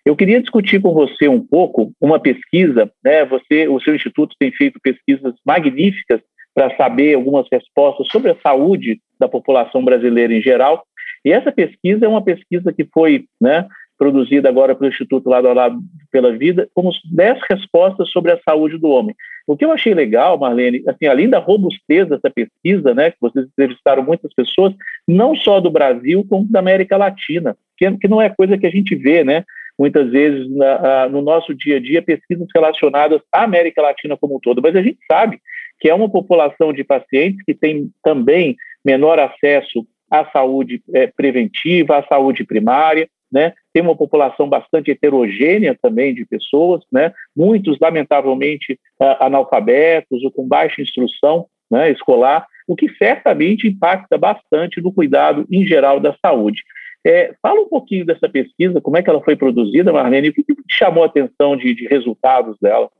Eu 0.07 0.15
queria 0.15 0.39
discutir 0.39 0.81
com 0.81 0.93
você 0.93 1.27
um 1.27 1.45
pouco 1.45 1.91
uma 1.99 2.17
pesquisa, 2.17 2.89
né? 3.03 3.25
Você, 3.25 3.67
o 3.67 3.77
seu 3.81 3.93
instituto 3.93 4.37
tem 4.39 4.53
feito 4.53 4.79
pesquisas 4.81 5.33
magníficas 5.45 6.21
para 6.55 6.73
saber 6.77 7.13
algumas 7.13 7.45
respostas 7.51 8.07
sobre 8.07 8.31
a 8.31 8.37
saúde 8.41 9.01
da 9.19 9.27
população 9.27 9.83
brasileira 9.83 10.33
em 10.33 10.41
geral. 10.41 10.85
E 11.25 11.31
essa 11.33 11.51
pesquisa 11.51 12.05
é 12.05 12.07
uma 12.07 12.23
pesquisa 12.23 12.71
que 12.71 12.85
foi, 12.85 13.25
né, 13.39 13.67
produzida 13.97 14.47
agora 14.47 14.73
pelo 14.73 14.89
Instituto 14.89 15.29
Lado 15.29 15.49
a 15.49 15.53
Lado 15.53 15.77
pela 16.09 16.31
Vida, 16.31 16.69
como 16.73 16.89
10 17.11 17.39
respostas 17.51 18.09
sobre 18.09 18.31
a 18.31 18.39
saúde 18.47 18.77
do 18.77 18.87
homem. 18.87 19.13
O 19.45 19.57
que 19.57 19.65
eu 19.65 19.73
achei 19.73 19.93
legal, 19.93 20.39
Marlene, 20.39 20.83
assim, 20.87 21.05
além 21.07 21.29
da 21.29 21.39
robustez 21.39 22.07
dessa 22.07 22.29
pesquisa, 22.29 22.93
né, 22.93 23.11
que 23.11 23.17
vocês 23.19 23.45
entrevistaram 23.45 24.03
muitas 24.03 24.33
pessoas, 24.33 24.73
não 25.05 25.35
só 25.35 25.59
do 25.59 25.69
Brasil, 25.69 26.25
como 26.29 26.49
da 26.49 26.59
América 26.59 26.95
Latina, 26.95 27.57
que, 27.77 27.91
que 27.97 28.07
não 28.07 28.21
é 28.21 28.29
coisa 28.29 28.57
que 28.57 28.65
a 28.65 28.71
gente 28.71 28.95
vê, 28.95 29.25
né? 29.25 29.43
Muitas 29.77 30.09
vezes 30.09 30.49
na, 30.55 31.07
no 31.09 31.21
nosso 31.21 31.53
dia 31.53 31.77
a 31.77 31.79
dia 31.79 32.01
pesquisas 32.01 32.47
relacionadas 32.53 33.21
à 33.31 33.43
América 33.43 33.81
Latina 33.81 34.17
como 34.17 34.37
um 34.37 34.39
todo, 34.39 34.61
mas 34.61 34.75
a 34.75 34.81
gente 34.81 34.99
sabe 35.09 35.39
que 35.79 35.89
é 35.89 35.93
uma 35.93 36.09
população 36.09 36.73
de 36.73 36.83
pacientes 36.83 37.43
que 37.45 37.53
tem 37.53 37.91
também 38.03 38.55
menor 38.83 39.19
acesso 39.19 39.85
à 40.09 40.25
saúde 40.25 40.81
é, 40.93 41.07
preventiva, 41.07 41.97
à 41.97 42.03
saúde 42.03 42.43
primária, 42.43 43.07
né? 43.31 43.53
Tem 43.73 43.83
uma 43.83 43.95
população 43.95 44.47
bastante 44.47 44.89
heterogênea 44.89 45.77
também 45.81 46.15
de 46.15 46.25
pessoas, 46.25 46.81
né? 46.91 47.13
Muitos, 47.35 47.77
lamentavelmente, 47.79 48.79
analfabetos 49.19 50.23
ou 50.23 50.31
com 50.31 50.47
baixa 50.47 50.81
instrução 50.81 51.45
né, 51.69 51.91
escolar, 51.91 52.47
o 52.67 52.75
que 52.75 52.89
certamente 52.95 53.67
impacta 53.67 54.17
bastante 54.17 54.81
no 54.81 54.93
cuidado 54.93 55.45
em 55.51 55.65
geral 55.65 55.99
da 55.99 56.15
saúde. 56.21 56.61
É, 57.07 57.33
fala 57.41 57.61
um 57.61 57.69
pouquinho 57.69 58.05
dessa 58.05 58.27
pesquisa, 58.27 58.81
como 58.81 58.97
é 58.97 59.01
que 59.01 59.09
ela 59.09 59.23
foi 59.23 59.37
produzida, 59.37 59.93
Marlene, 59.93 60.27
e 60.27 60.29
o 60.29 60.33
que, 60.33 60.43
que 60.43 60.55
chamou 60.69 61.03
a 61.03 61.07
atenção 61.07 61.55
de, 61.55 61.73
de 61.73 61.87
resultados 61.87 62.57
dela? 62.61 62.91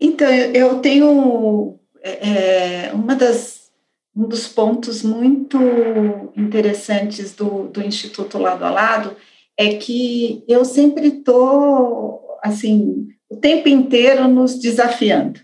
Então, 0.00 0.28
eu 0.28 0.80
tenho 0.80 1.78
é, 2.02 2.88
é, 2.88 2.92
uma 2.92 3.14
das, 3.14 3.70
um 4.16 4.26
dos 4.26 4.48
pontos 4.48 5.04
muito 5.04 5.60
interessantes 6.36 7.36
do, 7.36 7.68
do 7.68 7.80
Instituto 7.80 8.36
Lado 8.36 8.64
a 8.64 8.70
Lado 8.70 9.16
é 9.56 9.74
que 9.74 10.42
eu 10.48 10.64
sempre 10.64 11.06
estou, 11.06 12.36
assim, 12.42 13.06
o 13.30 13.36
tempo 13.36 13.68
inteiro 13.68 14.26
nos 14.26 14.58
desafiando. 14.58 15.38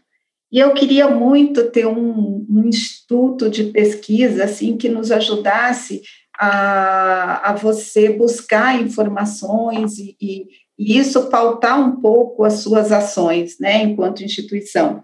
E 0.51 0.59
eu 0.59 0.75
queria 0.75 1.09
muito 1.09 1.71
ter 1.71 1.87
um, 1.87 2.45
um 2.51 2.65
instituto 2.67 3.49
de 3.49 3.65
pesquisa, 3.65 4.43
assim, 4.43 4.77
que 4.77 4.89
nos 4.89 5.13
ajudasse 5.13 6.03
a, 6.39 7.51
a 7.51 7.53
você 7.55 8.11
buscar 8.11 8.81
informações 8.81 9.99
e, 9.99 10.17
e, 10.21 10.47
e 10.79 10.99
isso 10.99 11.29
pautar 11.29 11.81
um 11.81 12.01
pouco 12.01 12.45
as 12.45 12.55
suas 12.61 12.93
ações, 12.93 13.59
né, 13.59 13.83
enquanto 13.83 14.23
instituição. 14.23 15.03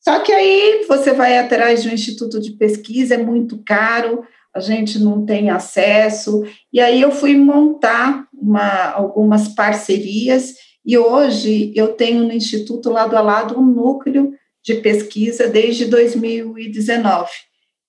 Só 0.00 0.20
que 0.20 0.32
aí 0.32 0.84
você 0.86 1.12
vai 1.12 1.36
atrás 1.36 1.82
de 1.82 1.88
um 1.88 1.92
instituto 1.92 2.40
de 2.40 2.52
pesquisa, 2.52 3.14
é 3.14 3.18
muito 3.18 3.60
caro, 3.66 4.22
a 4.54 4.60
gente 4.60 4.98
não 5.00 5.26
tem 5.26 5.50
acesso, 5.50 6.44
e 6.72 6.80
aí 6.80 7.02
eu 7.02 7.10
fui 7.10 7.36
montar 7.36 8.26
uma, 8.32 8.90
algumas 8.92 9.48
parcerias, 9.48 10.54
e 10.84 10.96
hoje 10.96 11.72
eu 11.74 11.88
tenho 11.88 12.22
no 12.22 12.32
Instituto 12.32 12.88
lado 12.88 13.16
a 13.16 13.20
lado 13.20 13.58
um 13.58 13.66
núcleo 13.66 14.32
de 14.64 14.76
pesquisa 14.76 15.48
desde 15.48 15.86
2019. 15.86 17.28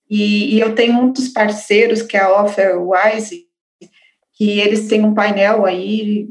E, 0.10 0.56
e 0.56 0.60
eu 0.60 0.74
tenho 0.74 0.98
um 1.00 1.12
dos 1.12 1.30
parceiros, 1.30 2.02
que 2.02 2.16
é 2.16 2.22
a 2.22 2.44
Offerwise, 2.44 3.46
que 4.34 4.60
eles 4.60 4.88
têm 4.88 5.04
um 5.04 5.14
painel 5.14 5.66
aí 5.66 6.28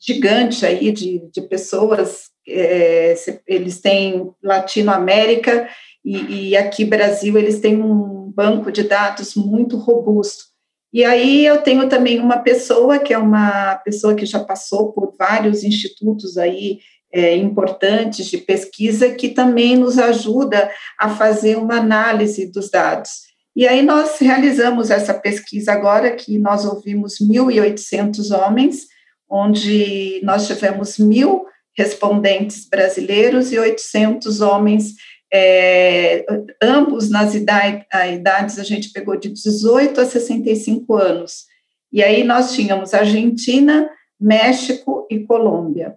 gigante 0.00 0.64
aí 0.64 0.92
de, 0.92 1.28
de 1.32 1.42
pessoas 1.42 2.28
é, 2.46 3.14
eles 3.46 3.80
têm 3.80 4.30
Latinoamérica 4.42 5.68
e, 6.04 6.50
e, 6.50 6.56
aqui 6.56 6.84
Brasil 6.84 7.36
eles 7.36 7.60
têm 7.60 7.82
um 7.82 8.32
banco 8.34 8.72
de 8.72 8.84
dados 8.84 9.34
muito 9.34 9.76
robusto. 9.76 10.44
E 10.90 11.04
aí 11.04 11.44
eu 11.44 11.60
tenho 11.60 11.88
também 11.88 12.18
uma 12.18 12.38
pessoa 12.38 12.98
que 12.98 13.12
é 13.12 13.18
uma 13.18 13.76
pessoa 13.84 14.14
que 14.14 14.24
já 14.24 14.42
passou 14.42 14.92
por 14.92 15.14
vários 15.18 15.62
institutos 15.62 16.38
aí 16.38 16.78
é, 17.12 17.36
importantes 17.36 18.26
de 18.26 18.38
pesquisa 18.38 19.10
que 19.10 19.30
também 19.30 19.76
nos 19.76 19.98
ajuda 19.98 20.70
a 20.98 21.08
fazer 21.08 21.56
uma 21.56 21.76
análise 21.76 22.46
dos 22.50 22.70
dados. 22.70 23.28
E 23.56 23.66
aí 23.66 23.82
nós 23.82 24.18
realizamos 24.18 24.90
essa 24.90 25.12
pesquisa 25.12 25.72
agora 25.72 26.14
que 26.14 26.38
nós 26.38 26.64
ouvimos 26.64 27.18
1.800 27.18 28.30
homens, 28.30 28.86
onde 29.28 30.20
nós 30.22 30.46
tivemos 30.46 30.98
mil 30.98 31.44
respondentes 31.76 32.68
brasileiros 32.68 33.52
e 33.52 33.58
800 33.58 34.40
homens, 34.40 34.94
é, 35.32 36.24
ambos 36.62 37.10
nas 37.10 37.34
idade, 37.34 37.84
idades, 38.14 38.58
a 38.58 38.64
gente 38.64 38.90
pegou 38.92 39.16
de 39.16 39.28
18 39.28 40.00
a 40.00 40.04
65 40.04 40.94
anos. 40.94 41.46
E 41.92 42.02
aí 42.02 42.24
nós 42.24 42.52
tínhamos 42.52 42.94
Argentina, 42.94 43.88
México 44.20 45.06
e 45.10 45.20
Colômbia. 45.20 45.96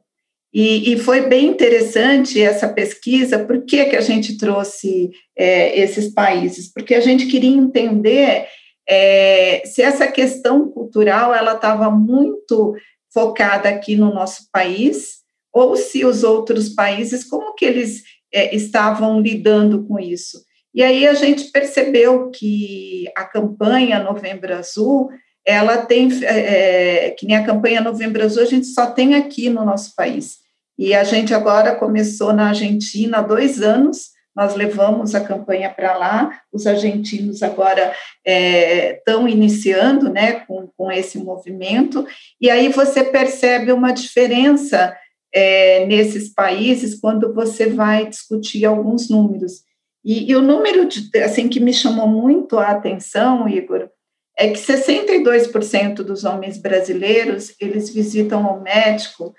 E, 0.54 0.94
e 0.94 0.98
foi 0.98 1.22
bem 1.22 1.48
interessante 1.48 2.42
essa 2.42 2.68
pesquisa, 2.68 3.40
por 3.40 3.64
que, 3.66 3.86
que 3.86 3.96
a 3.96 4.02
gente 4.02 4.38
trouxe 4.38 5.10
é, 5.38 5.80
esses 5.80 6.14
países? 6.14 6.72
Porque 6.72 6.94
a 6.94 7.00
gente 7.00 7.28
queria 7.28 7.56
entender 7.56 8.48
é, 8.88 9.62
se 9.66 9.82
essa 9.82 10.08
questão 10.08 10.70
cultural 10.70 11.34
ela 11.34 11.54
estava 11.54 11.90
muito 11.90 12.76
focada 13.14 13.70
aqui 13.70 13.96
no 13.96 14.14
nosso 14.14 14.50
país, 14.52 15.22
ou 15.54 15.76
se 15.76 16.06
os 16.06 16.24
outros 16.24 16.70
países, 16.70 17.24
como 17.24 17.54
que 17.56 17.66
eles 17.66 18.04
é, 18.34 18.56
estavam 18.56 19.22
lidando 19.22 19.86
com 19.86 20.00
isso. 20.00 20.42
E 20.74 20.82
aí 20.82 21.06
a 21.06 21.14
gente 21.14 21.52
percebeu 21.52 22.30
que 22.32 23.06
a 23.16 23.26
campanha 23.26 24.02
Novembro 24.02 24.56
Azul, 24.56 25.10
ela 25.46 25.80
tem, 25.86 26.10
é, 26.24 27.08
é, 27.08 27.10
que 27.12 27.26
nem 27.26 27.36
a 27.36 27.46
campanha 27.46 27.82
Novembro 27.82 28.24
Azul, 28.24 28.44
a 28.44 28.46
gente 28.46 28.68
só 28.68 28.88
tem 28.88 29.16
aqui 29.16 29.50
no 29.50 29.66
nosso 29.66 29.94
país. 29.96 30.41
E 30.82 30.96
a 30.96 31.04
gente 31.04 31.32
agora 31.32 31.76
começou 31.76 32.34
na 32.34 32.48
Argentina 32.48 33.20
há 33.20 33.22
dois 33.22 33.62
anos, 33.62 34.10
nós 34.36 34.56
levamos 34.56 35.14
a 35.14 35.22
campanha 35.22 35.70
para 35.70 35.96
lá, 35.96 36.42
os 36.52 36.66
argentinos 36.66 37.44
agora 37.44 37.94
estão 38.26 39.28
é, 39.28 39.30
iniciando 39.30 40.10
né, 40.10 40.40
com, 40.40 40.68
com 40.76 40.92
esse 40.92 41.20
movimento, 41.20 42.04
e 42.42 42.50
aí 42.50 42.70
você 42.70 43.04
percebe 43.04 43.72
uma 43.72 43.92
diferença 43.92 44.98
é, 45.32 45.86
nesses 45.86 46.34
países 46.34 47.00
quando 47.00 47.32
você 47.32 47.68
vai 47.68 48.08
discutir 48.08 48.66
alguns 48.66 49.08
números. 49.08 49.62
E, 50.04 50.32
e, 50.32 50.36
o 50.36 50.42
número 50.42 50.88
de, 50.88 51.16
assim 51.20 51.48
que 51.48 51.60
me 51.60 51.76
chamou 51.76 52.08
muito 52.08 52.58
a 52.58 52.70
atenção, 52.70 53.48
Igor, 53.48 53.88
é 54.36 54.48
que 54.48 54.58
62% 54.58 55.98
dos 55.98 56.24
homens 56.24 56.58
brasileiros 56.58 57.54
eles 57.62 57.94
visitam 57.94 58.42
o 58.52 58.64
médico 58.64 59.36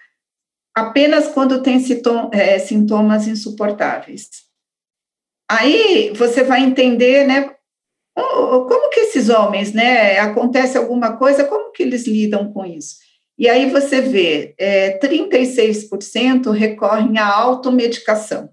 apenas 0.75 1.29
quando 1.29 1.63
tem 1.63 1.83
é, 2.33 2.59
sintomas 2.59 3.27
insuportáveis. 3.27 4.29
Aí 5.51 6.13
você 6.15 6.43
vai 6.43 6.63
entender, 6.63 7.27
né, 7.27 7.55
como 8.15 8.91
que 8.91 9.01
esses 9.01 9.29
homens, 9.29 9.73
né, 9.73 10.19
acontece 10.19 10.79
alguma 10.79 11.17
coisa, 11.17 11.45
como 11.45 11.73
que 11.73 11.83
eles 11.83 12.07
lidam 12.07 12.53
com 12.53 12.65
isso? 12.65 12.97
E 13.39 13.49
aí 13.49 13.71
você 13.71 14.01
vê, 14.01 14.55
é, 14.59 14.99
36% 14.99 16.51
recorrem 16.51 17.19
à 17.19 17.27
automedicação, 17.27 18.51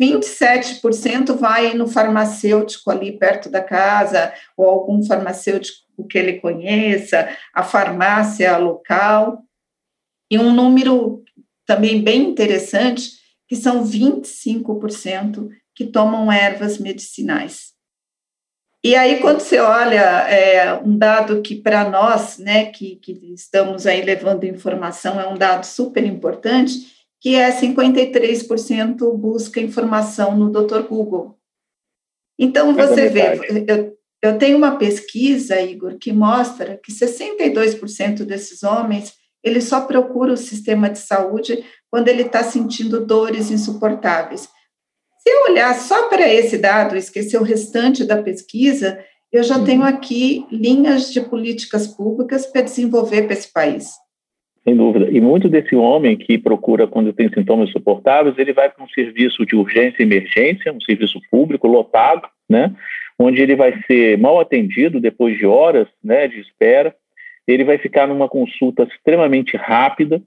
27% 0.00 1.34
vai 1.36 1.74
no 1.74 1.86
farmacêutico 1.86 2.90
ali 2.90 3.12
perto 3.12 3.48
da 3.48 3.62
casa, 3.62 4.32
ou 4.56 4.66
algum 4.66 5.04
farmacêutico 5.04 6.06
que 6.08 6.18
ele 6.18 6.40
conheça, 6.40 7.28
a 7.54 7.62
farmácia 7.62 8.56
local, 8.56 9.42
e 10.32 10.38
um 10.38 10.50
número 10.50 11.22
também 11.66 12.02
bem 12.02 12.30
interessante, 12.30 13.10
que 13.46 13.54
são 13.54 13.84
25% 13.84 15.50
que 15.74 15.84
tomam 15.84 16.32
ervas 16.32 16.78
medicinais. 16.78 17.72
E 18.82 18.96
aí, 18.96 19.20
quando 19.20 19.40
você 19.40 19.58
olha 19.58 20.00
é, 20.30 20.72
um 20.82 20.96
dado 20.96 21.42
que 21.42 21.56
para 21.56 21.86
nós, 21.90 22.38
né, 22.38 22.64
que, 22.64 22.96
que 22.96 23.12
estamos 23.34 23.86
aí 23.86 24.00
levando 24.00 24.44
informação, 24.44 25.20
é 25.20 25.28
um 25.28 25.36
dado 25.36 25.66
super 25.66 26.02
importante, 26.02 26.90
que 27.20 27.34
é 27.34 27.52
53% 27.52 29.14
busca 29.14 29.60
informação 29.60 30.34
no 30.34 30.50
Dr. 30.50 30.80
Google. 30.88 31.38
Então, 32.38 32.74
você 32.74 33.10
vê, 33.10 33.38
eu, 33.68 33.98
eu 34.22 34.38
tenho 34.38 34.56
uma 34.56 34.78
pesquisa, 34.78 35.60
Igor, 35.60 35.98
que 35.98 36.10
mostra 36.10 36.80
que 36.82 36.90
62% 36.90 38.24
desses 38.24 38.62
homens, 38.62 39.20
ele 39.42 39.60
só 39.60 39.82
procura 39.82 40.32
o 40.32 40.36
sistema 40.36 40.88
de 40.88 40.98
saúde 40.98 41.64
quando 41.90 42.08
ele 42.08 42.22
está 42.22 42.42
sentindo 42.42 43.04
dores 43.04 43.50
insuportáveis. 43.50 44.48
Se 45.22 45.30
eu 45.30 45.52
olhar 45.52 45.74
só 45.74 46.08
para 46.08 46.32
esse 46.32 46.58
dado, 46.58 46.96
esquecer 46.96 47.38
o 47.38 47.44
restante 47.44 48.04
da 48.04 48.22
pesquisa, 48.22 48.98
eu 49.32 49.42
já 49.42 49.62
tenho 49.64 49.82
aqui 49.82 50.44
linhas 50.50 51.12
de 51.12 51.20
políticas 51.20 51.86
públicas 51.86 52.44
para 52.44 52.62
desenvolver 52.62 53.22
para 53.22 53.32
esse 53.32 53.52
país. 53.52 53.90
Sem 54.64 54.76
dúvida. 54.76 55.10
E 55.10 55.20
muito 55.20 55.48
desse 55.48 55.74
homem 55.74 56.16
que 56.16 56.38
procura 56.38 56.86
quando 56.86 57.12
tem 57.12 57.28
sintomas 57.32 57.68
insuportáveis, 57.68 58.38
ele 58.38 58.52
vai 58.52 58.70
para 58.70 58.84
um 58.84 58.88
serviço 58.88 59.44
de 59.44 59.56
urgência 59.56 59.96
e 60.00 60.02
emergência, 60.02 60.72
um 60.72 60.80
serviço 60.80 61.20
público 61.30 61.66
lotado, 61.66 62.28
né? 62.48 62.74
Onde 63.18 63.40
ele 63.40 63.56
vai 63.56 63.80
ser 63.86 64.18
mal 64.18 64.38
atendido 64.38 65.00
depois 65.00 65.36
de 65.36 65.46
horas, 65.46 65.88
né, 66.02 66.28
de 66.28 66.40
espera. 66.40 66.94
Ele 67.46 67.64
vai 67.64 67.78
ficar 67.78 68.06
numa 68.06 68.28
consulta 68.28 68.84
extremamente 68.84 69.56
rápida 69.56 70.22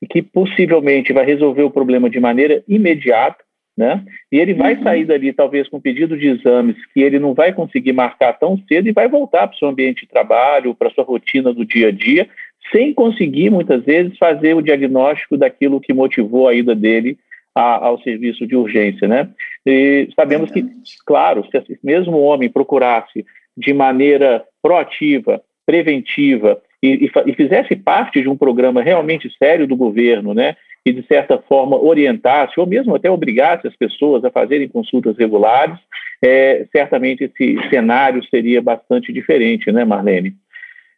e 0.00 0.06
que 0.06 0.22
possivelmente 0.22 1.12
vai 1.12 1.24
resolver 1.24 1.62
o 1.62 1.70
problema 1.70 2.08
de 2.08 2.20
maneira 2.20 2.62
imediata 2.68 3.42
né? 3.78 4.04
E 4.32 4.40
ele 4.40 4.54
vai 4.54 4.74
uhum. 4.74 4.82
sair 4.82 5.04
dali, 5.04 5.32
talvez, 5.32 5.68
com 5.68 5.80
pedido 5.80 6.18
de 6.18 6.26
exames 6.26 6.74
que 6.92 7.00
ele 7.00 7.20
não 7.20 7.32
vai 7.32 7.52
conseguir 7.52 7.92
marcar 7.92 8.32
tão 8.32 8.58
cedo 8.66 8.88
e 8.88 8.92
vai 8.92 9.06
voltar 9.06 9.46
para 9.46 9.54
o 9.54 9.58
seu 9.58 9.68
ambiente 9.68 10.00
de 10.00 10.08
trabalho, 10.08 10.74
para 10.74 10.88
a 10.88 10.90
sua 10.90 11.04
rotina 11.04 11.54
do 11.54 11.64
dia 11.64 11.86
a 11.86 11.92
dia, 11.92 12.28
sem 12.72 12.92
conseguir, 12.92 13.50
muitas 13.50 13.84
vezes, 13.84 14.18
fazer 14.18 14.54
o 14.54 14.62
diagnóstico 14.62 15.36
daquilo 15.36 15.80
que 15.80 15.92
motivou 15.92 16.48
a 16.48 16.54
ida 16.54 16.74
dele 16.74 17.16
a, 17.54 17.86
ao 17.86 18.02
serviço 18.02 18.48
de 18.48 18.56
urgência, 18.56 19.06
né? 19.06 19.30
E 19.64 20.08
sabemos 20.16 20.50
que, 20.50 20.66
claro, 21.06 21.46
se 21.48 21.56
esse 21.56 21.78
mesmo 21.80 22.18
homem 22.18 22.50
procurasse 22.50 23.24
de 23.56 23.72
maneira 23.72 24.44
proativa, 24.60 25.40
preventiva 25.68 26.62
e, 26.82 27.10
e, 27.26 27.32
fizesse 27.34 27.76
parte 27.76 28.22
de 28.22 28.28
um 28.28 28.36
programa 28.36 28.82
realmente 28.82 29.30
sério 29.36 29.66
do 29.66 29.76
governo, 29.76 30.32
né, 30.32 30.56
que 30.82 30.94
de 30.94 31.06
certa 31.06 31.36
forma 31.36 31.76
orientasse 31.76 32.58
ou 32.58 32.66
mesmo 32.66 32.94
até 32.94 33.10
obrigasse 33.10 33.68
as 33.68 33.76
pessoas 33.76 34.24
a 34.24 34.30
fazerem 34.30 34.66
consultas 34.66 35.18
regulares, 35.18 35.78
é, 36.24 36.66
certamente 36.72 37.24
esse 37.24 37.58
cenário 37.68 38.24
seria 38.30 38.62
bastante 38.62 39.12
diferente, 39.12 39.70
né, 39.70 39.84
Marlene? 39.84 40.32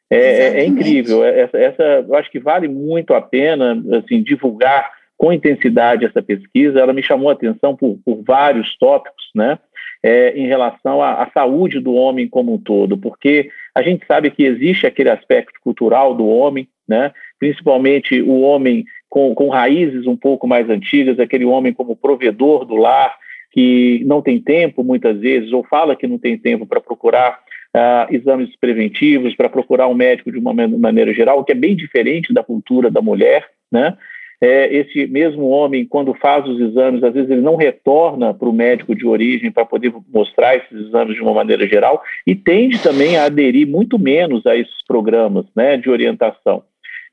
É, 0.08 0.18
é, 0.18 0.60
é 0.60 0.66
incrível. 0.66 1.24
Essa, 1.24 1.58
essa, 1.58 1.82
eu 2.06 2.14
acho 2.14 2.30
que 2.30 2.38
vale 2.38 2.68
muito 2.68 3.12
a 3.12 3.20
pena 3.20 3.82
assim, 3.98 4.22
divulgar 4.22 4.88
com 5.18 5.32
intensidade 5.32 6.04
essa 6.04 6.22
pesquisa. 6.22 6.78
Ela 6.78 6.92
me 6.92 7.02
chamou 7.02 7.28
a 7.28 7.32
atenção 7.32 7.74
por, 7.74 7.98
por 8.04 8.22
vários 8.22 8.76
tópicos, 8.78 9.30
né? 9.34 9.58
É, 10.02 10.30
em 10.30 10.46
relação 10.46 11.02
à, 11.02 11.22
à, 11.22 11.30
saúde 11.30 11.78
do 11.78 11.92
homem 11.92 12.26
como 12.26 12.54
um 12.54 12.58
todo, 12.58 12.96
porque 12.96 13.50
a 13.74 13.82
gente 13.82 14.06
sabe 14.06 14.30
que 14.30 14.44
existe 14.44 14.86
aquele 14.86 15.10
aspecto 15.10 15.58
cultural 15.62 16.14
do 16.14 16.26
homem, 16.26 16.68
né? 16.88 17.12
principalmente 17.38 18.20
o 18.20 18.40
homem 18.40 18.84
com, 19.08 19.34
com 19.34 19.48
raízes 19.48 20.06
um 20.06 20.16
pouco 20.16 20.46
mais 20.46 20.68
antigas, 20.68 21.18
aquele 21.18 21.44
homem 21.44 21.72
como 21.72 21.96
provedor 21.96 22.64
do 22.64 22.76
lar, 22.76 23.16
que 23.52 24.02
não 24.04 24.22
tem 24.22 24.40
tempo 24.40 24.84
muitas 24.84 25.18
vezes, 25.18 25.52
ou 25.52 25.64
fala 25.64 25.96
que 25.96 26.06
não 26.06 26.18
tem 26.18 26.38
tempo 26.38 26.66
para 26.66 26.80
procurar 26.80 27.40
uh, 27.74 28.14
exames 28.14 28.54
preventivos, 28.56 29.34
para 29.34 29.48
procurar 29.48 29.88
um 29.88 29.94
médico 29.94 30.30
de 30.30 30.38
uma 30.38 30.54
maneira 30.54 31.12
geral, 31.12 31.44
que 31.44 31.52
é 31.52 31.56
bem 31.56 31.74
diferente 31.74 32.32
da 32.32 32.44
cultura 32.44 32.90
da 32.90 33.02
mulher, 33.02 33.48
né? 33.70 33.96
É, 34.42 34.74
esse 34.74 35.06
mesmo 35.06 35.48
homem, 35.48 35.84
quando 35.84 36.14
faz 36.14 36.48
os 36.48 36.58
exames, 36.58 37.02
às 37.02 37.12
vezes 37.12 37.28
ele 37.30 37.42
não 37.42 37.56
retorna 37.56 38.32
para 38.32 38.48
o 38.48 38.52
médico 38.52 38.94
de 38.94 39.06
origem 39.06 39.52
para 39.52 39.66
poder 39.66 39.92
mostrar 40.12 40.56
esses 40.56 40.86
exames 40.86 41.14
de 41.14 41.20
uma 41.20 41.34
maneira 41.34 41.66
geral 41.66 42.02
e 42.26 42.34
tende 42.34 42.78
também 42.82 43.18
a 43.18 43.24
aderir 43.24 43.68
muito 43.68 43.98
menos 43.98 44.46
a 44.46 44.56
esses 44.56 44.82
programas 44.86 45.44
né, 45.54 45.76
de 45.76 45.90
orientação. 45.90 46.62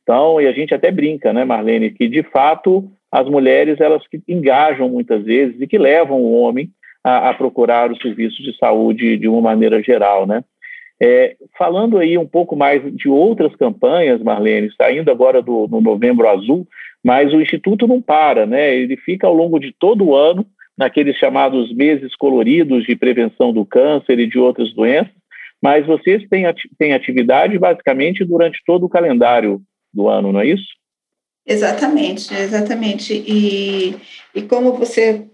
Então, 0.03 0.39
e 0.39 0.47
a 0.47 0.53
gente 0.53 0.73
até 0.73 0.89
brinca, 0.89 1.33
né, 1.33 1.43
Marlene, 1.43 1.91
que 1.91 2.07
de 2.07 2.23
fato 2.23 2.89
as 3.11 3.27
mulheres 3.27 3.81
elas 3.81 4.07
que 4.07 4.21
engajam 4.25 4.87
muitas 4.87 5.23
vezes 5.23 5.59
e 5.59 5.67
que 5.67 5.77
levam 5.77 6.21
o 6.21 6.31
homem 6.31 6.69
a, 7.03 7.29
a 7.29 7.33
procurar 7.33 7.91
os 7.91 7.97
serviços 7.99 8.37
de 8.37 8.57
saúde 8.57 9.17
de 9.17 9.27
uma 9.27 9.41
maneira 9.41 9.81
geral, 9.83 10.25
né? 10.25 10.43
É, 11.01 11.35
falando 11.57 11.99
aí 11.99 12.17
um 12.17 12.25
pouco 12.25 12.55
mais 12.55 12.81
de 12.95 13.07
outras 13.07 13.55
campanhas, 13.55 14.21
Marlene, 14.21 14.71
saindo 14.75 15.11
agora 15.11 15.41
do 15.41 15.67
Novembro 15.67 16.27
Azul, 16.27 16.67
mas 17.03 17.31
o 17.33 17.41
Instituto 17.41 17.87
não 17.87 18.01
para, 18.01 18.45
né? 18.45 18.75
Ele 18.75 18.97
fica 18.97 19.27
ao 19.27 19.33
longo 19.33 19.59
de 19.59 19.71
todo 19.71 20.05
o 20.05 20.15
ano, 20.15 20.45
naqueles 20.77 21.15
chamados 21.17 21.73
meses 21.73 22.15
coloridos 22.15 22.85
de 22.85 22.95
prevenção 22.95 23.53
do 23.53 23.65
câncer 23.65 24.19
e 24.19 24.27
de 24.27 24.37
outras 24.37 24.73
doenças, 24.73 25.13
mas 25.61 25.85
vocês 25.85 26.27
têm, 26.29 26.45
têm 26.77 26.93
atividade 26.93 27.57
basicamente 27.57 28.23
durante 28.23 28.61
todo 28.65 28.85
o 28.85 28.89
calendário 28.89 29.61
do 29.91 30.07
ano, 30.07 30.31
não 30.31 30.39
é 30.39 30.47
isso? 30.47 30.67
Exatamente, 31.45 32.33
exatamente. 32.33 33.13
E, 33.13 33.95
e 34.35 34.41
como 34.43 34.73
você 34.73 35.25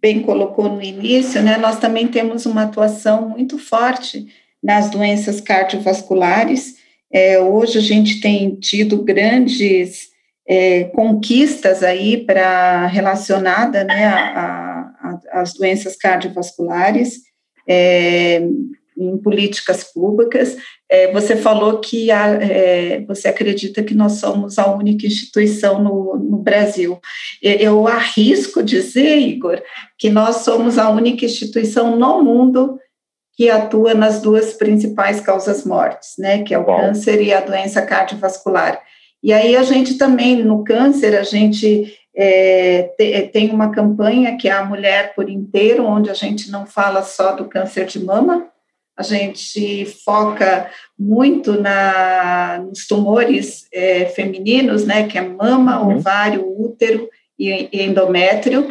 bem 0.00 0.22
colocou 0.22 0.68
no 0.68 0.82
início, 0.82 1.42
né, 1.42 1.58
nós 1.58 1.78
também 1.78 2.06
temos 2.06 2.46
uma 2.46 2.62
atuação 2.62 3.28
muito 3.28 3.58
forte 3.58 4.26
nas 4.62 4.90
doenças 4.90 5.40
cardiovasculares. 5.40 6.76
É, 7.12 7.38
hoje 7.38 7.78
a 7.78 7.82
gente 7.82 8.20
tem 8.20 8.54
tido 8.56 9.02
grandes 9.02 10.10
é, 10.48 10.84
conquistas 10.84 11.82
aí 11.82 12.24
para 12.24 12.86
relacionada 12.86 13.84
né, 13.84 14.06
às 15.32 15.54
doenças 15.54 15.96
cardiovasculares. 15.96 17.20
É, 17.68 18.42
em 19.00 19.16
políticas 19.16 19.84
públicas. 19.84 20.56
É, 20.88 21.10
você 21.12 21.34
falou 21.34 21.80
que 21.80 22.10
a, 22.10 22.26
é, 22.34 23.00
você 23.06 23.28
acredita 23.28 23.82
que 23.82 23.94
nós 23.94 24.12
somos 24.14 24.58
a 24.58 24.70
única 24.70 25.06
instituição 25.06 25.82
no, 25.82 26.16
no 26.16 26.38
Brasil. 26.38 27.00
Eu 27.42 27.88
arrisco 27.88 28.62
dizer, 28.62 29.18
Igor, 29.18 29.62
que 29.98 30.10
nós 30.10 30.36
somos 30.36 30.78
a 30.78 30.90
única 30.90 31.24
instituição 31.24 31.96
no 31.96 32.22
mundo 32.22 32.78
que 33.40 33.48
atua 33.48 33.94
nas 33.94 34.20
duas 34.20 34.52
principais 34.52 35.18
causas 35.18 35.64
mortes, 35.64 36.16
né, 36.18 36.42
que 36.42 36.52
é 36.52 36.58
o 36.58 36.62
Bom. 36.62 36.78
câncer 36.78 37.22
e 37.22 37.32
a 37.32 37.40
doença 37.40 37.80
cardiovascular. 37.80 38.78
E 39.22 39.32
aí 39.32 39.56
a 39.56 39.62
gente 39.62 39.96
também, 39.96 40.36
no 40.36 40.62
câncer, 40.62 41.16
a 41.16 41.22
gente 41.22 41.98
é, 42.14 42.90
tem 43.32 43.48
uma 43.48 43.70
campanha 43.70 44.36
que 44.36 44.46
é 44.46 44.52
a 44.52 44.62
Mulher 44.62 45.14
por 45.14 45.30
Inteiro, 45.30 45.86
onde 45.86 46.10
a 46.10 46.12
gente 46.12 46.50
não 46.50 46.66
fala 46.66 47.02
só 47.02 47.32
do 47.32 47.46
câncer 47.46 47.86
de 47.86 48.04
mama, 48.04 48.46
a 48.94 49.02
gente 49.02 49.86
foca 50.04 50.70
muito 50.98 51.58
na, 51.58 52.62
nos 52.68 52.86
tumores 52.86 53.66
é, 53.72 54.04
femininos, 54.04 54.84
né, 54.84 55.08
que 55.08 55.16
é 55.16 55.22
mama, 55.22 55.80
uhum. 55.80 55.96
ovário, 55.96 56.44
útero 56.60 57.08
e, 57.38 57.70
e, 57.72 57.84
endométrio. 57.84 58.70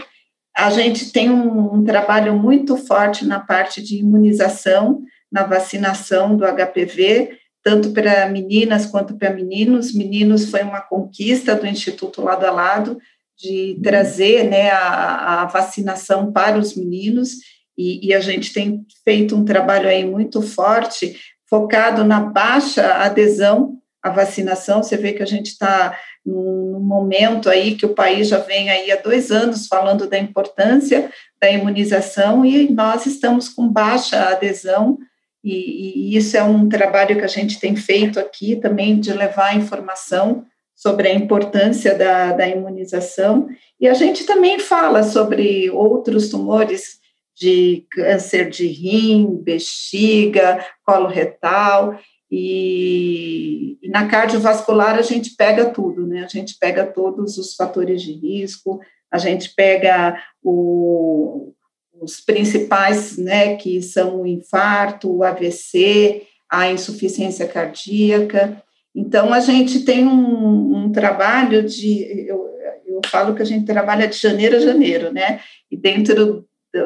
A 0.60 0.70
gente 0.72 1.12
tem 1.14 1.30
um, 1.30 1.76
um, 1.76 1.84
trabalho 1.86 2.38
muito 2.38 2.76
forte 2.76 3.26
na 3.26 3.40
parte 3.40 3.82
de 3.82 3.98
imunização, 3.98 5.02
na 5.32 5.44
vacinação 5.44 6.36
do 6.36 6.44
HPV, 6.46 7.38
tanto 7.64 7.92
para 7.92 8.28
meninas 8.28 8.86
quanto 8.86 9.18
para 9.18 9.34
meninos. 9.34 9.94
Meninos 9.94 10.50
foi 10.52 10.62
uma 10.62 10.82
conquista 10.82 11.56
do 11.56 11.66
Instituto 11.66 12.22
Lado 12.22 12.46
a 12.46 12.52
Lado 12.52 13.00
de 13.38 13.80
trazer 13.82 14.50
né, 14.50 14.70
a, 14.70 15.44
a 15.44 15.46
vacinação 15.46 16.30
para 16.30 16.58
os 16.58 16.76
meninos 16.76 17.38
e, 17.78 18.08
e, 18.10 18.14
a 18.14 18.20
gente 18.20 18.52
tem 18.52 18.86
feito 19.06 19.38
um 19.38 19.46
trabalho 19.46 19.88
aí 19.88 20.04
muito 20.04 20.42
forte, 20.42 21.16
focado 21.50 22.04
na 22.04 22.20
baixa 22.20 22.96
adesão 22.96 23.78
à 24.04 24.10
vacinação. 24.10 24.84
Você 24.84 24.98
vê 24.98 25.14
que 25.14 25.24
a 25.24 25.26
gente 25.26 25.48
está 25.48 25.98
num 26.26 26.80
momento 26.80 27.50
aí 27.50 27.76
que 27.76 27.86
o 27.86 27.94
país 27.94 28.28
já 28.28 28.38
vem 28.38 28.70
aí 28.70 28.92
há 28.92 28.98
dois 28.98 29.32
anos 29.32 29.68
falando 29.68 30.08
da 30.08 30.18
importância 30.18 31.12
da 31.42 31.50
imunização 31.50 32.46
e 32.46 32.70
nós 32.72 33.06
estamos 33.06 33.50
com 33.50 33.68
baixa 33.68 34.30
adesão 34.30 34.98
e, 35.44 36.14
e, 36.14 36.18
isso 36.18 36.36
é 36.36 36.44
um 36.44 36.68
trabalho 36.68 37.18
que 37.18 37.24
a 37.24 37.28
gente 37.28 37.60
tem 37.60 37.76
feito 37.76 38.20
aqui 38.20 38.58
também 38.58 39.00
de 39.00 39.14
levar 39.14 39.56
informação 39.56 40.46
sobre 40.76 41.10
a 41.10 41.14
importância 41.14 41.96
da, 41.96 42.34
da 42.34 42.48
imunização. 42.48 43.48
E 43.80 43.88
a 43.88 43.94
gente 43.94 44.26
também 44.26 44.60
fala 44.60 45.04
sobre 45.04 45.70
outros 45.70 46.30
tumores 46.30 47.00
de 47.36 47.86
câncer 47.92 48.50
de 48.50 48.68
rim, 48.68 49.40
bexiga, 49.42 50.66
colo 50.86 51.08
retal, 51.08 51.98
e, 52.32 53.78
e, 53.82 53.90
na 53.90 54.08
cardiovascular 54.08 54.96
a 54.96 55.02
gente 55.02 55.36
pega 55.36 55.66
tudo, 55.72 56.06
né? 56.06 56.24
A 56.24 56.28
gente 56.28 56.58
pega 56.60 56.86
todos 56.86 57.38
os 57.38 57.56
fatores 57.56 58.02
de 58.02 58.14
risco, 58.14 58.80
a 59.12 59.18
gente 59.18 59.54
pega 59.56 60.22
o, 60.44 61.54
os 62.00 62.22
principais, 62.22 63.18
né, 63.18 63.56
que 63.56 63.82
são 63.82 64.22
o 64.22 64.28
infarto, 64.28 65.12
o 65.12 65.24
AVC, 65.24 66.24
a 66.50 66.72
insuficiência 66.72 67.48
cardíaca. 67.48 68.62
Então, 68.96 69.34
a 69.34 69.40
gente 69.40 69.84
tem 69.84 70.06
um, 70.06 70.86
um 70.86 70.92
trabalho 70.92 71.64
de, 71.64 72.28
eu, 72.28 72.50
eu 72.86 73.02
falo 73.08 73.36
que 73.36 73.42
a 73.42 73.46
gente 73.46 73.66
trabalha 73.66 74.08
de 74.08 74.18
janeiro 74.18 74.58
a 74.58 74.60
janeiro, 74.60 75.12
né? 75.12 75.40
E 75.70 75.78
dentro 75.78 76.46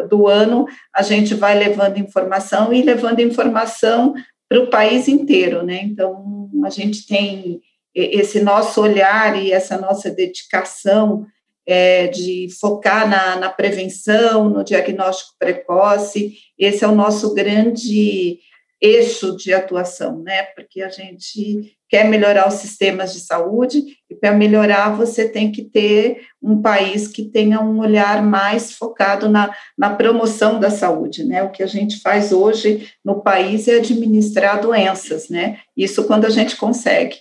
do 0.10 0.28
ano, 0.28 0.66
a 0.94 1.02
gente 1.02 1.34
vai 1.34 1.58
levando 1.58 1.98
informação 1.98 2.74
e 2.74 2.82
levando 2.82 3.20
informação 3.20 4.14
para 4.50 4.60
o 4.60 4.70
país 4.70 5.08
inteiro, 5.08 5.64
né? 5.64 5.82
Então, 5.84 6.50
a 6.64 6.70
gente 6.70 7.08
tem 7.08 7.62
esse 7.94 8.42
nosso 8.42 8.82
olhar 8.82 9.42
e 9.42 9.52
essa 9.52 9.78
nossa 9.78 10.10
dedicação 10.10 11.26
é, 11.66 12.08
de 12.08 12.48
focar 12.60 13.08
na, 13.08 13.38
na 13.38 13.50
prevenção, 13.50 14.50
no 14.50 14.64
diagnóstico 14.64 15.36
precoce, 15.40 16.36
esse 16.58 16.84
é 16.84 16.88
o 16.88 16.96
nosso 16.96 17.34
grande 17.34 18.40
eixo 18.84 19.38
de 19.38 19.54
atuação, 19.54 20.22
né? 20.22 20.44
Porque 20.44 20.82
a 20.82 20.90
gente 20.90 21.72
quer 21.88 22.04
melhorar 22.06 22.50
os 22.50 22.56
sistemas 22.56 23.14
de 23.14 23.22
saúde, 23.22 23.82
e 24.10 24.16
para 24.16 24.34
melhorar 24.34 24.90
você 24.90 25.30
tem 25.30 25.52
que 25.52 25.62
ter 25.62 26.24
um 26.42 26.62
país 26.62 27.08
que 27.08 27.24
tenha 27.24 27.62
um 27.62 27.80
olhar 27.80 28.22
mais 28.22 28.74
focado 28.76 29.30
na, 29.30 29.56
na 29.78 29.92
promoção 29.92 30.60
da 30.60 30.70
saúde, 30.70 31.24
né? 31.24 31.42
O 31.44 31.52
que 31.52 31.64
a 31.64 31.68
gente 31.68 32.02
faz 32.02 32.34
hoje 32.34 32.90
no 33.06 33.22
país 33.22 33.68
é 33.70 33.78
administrar 33.78 34.60
doenças, 34.60 35.30
né? 35.30 35.60
Isso 35.78 36.06
quando 36.06 36.26
a 36.26 36.30
gente 36.30 36.58
consegue. 36.58 37.16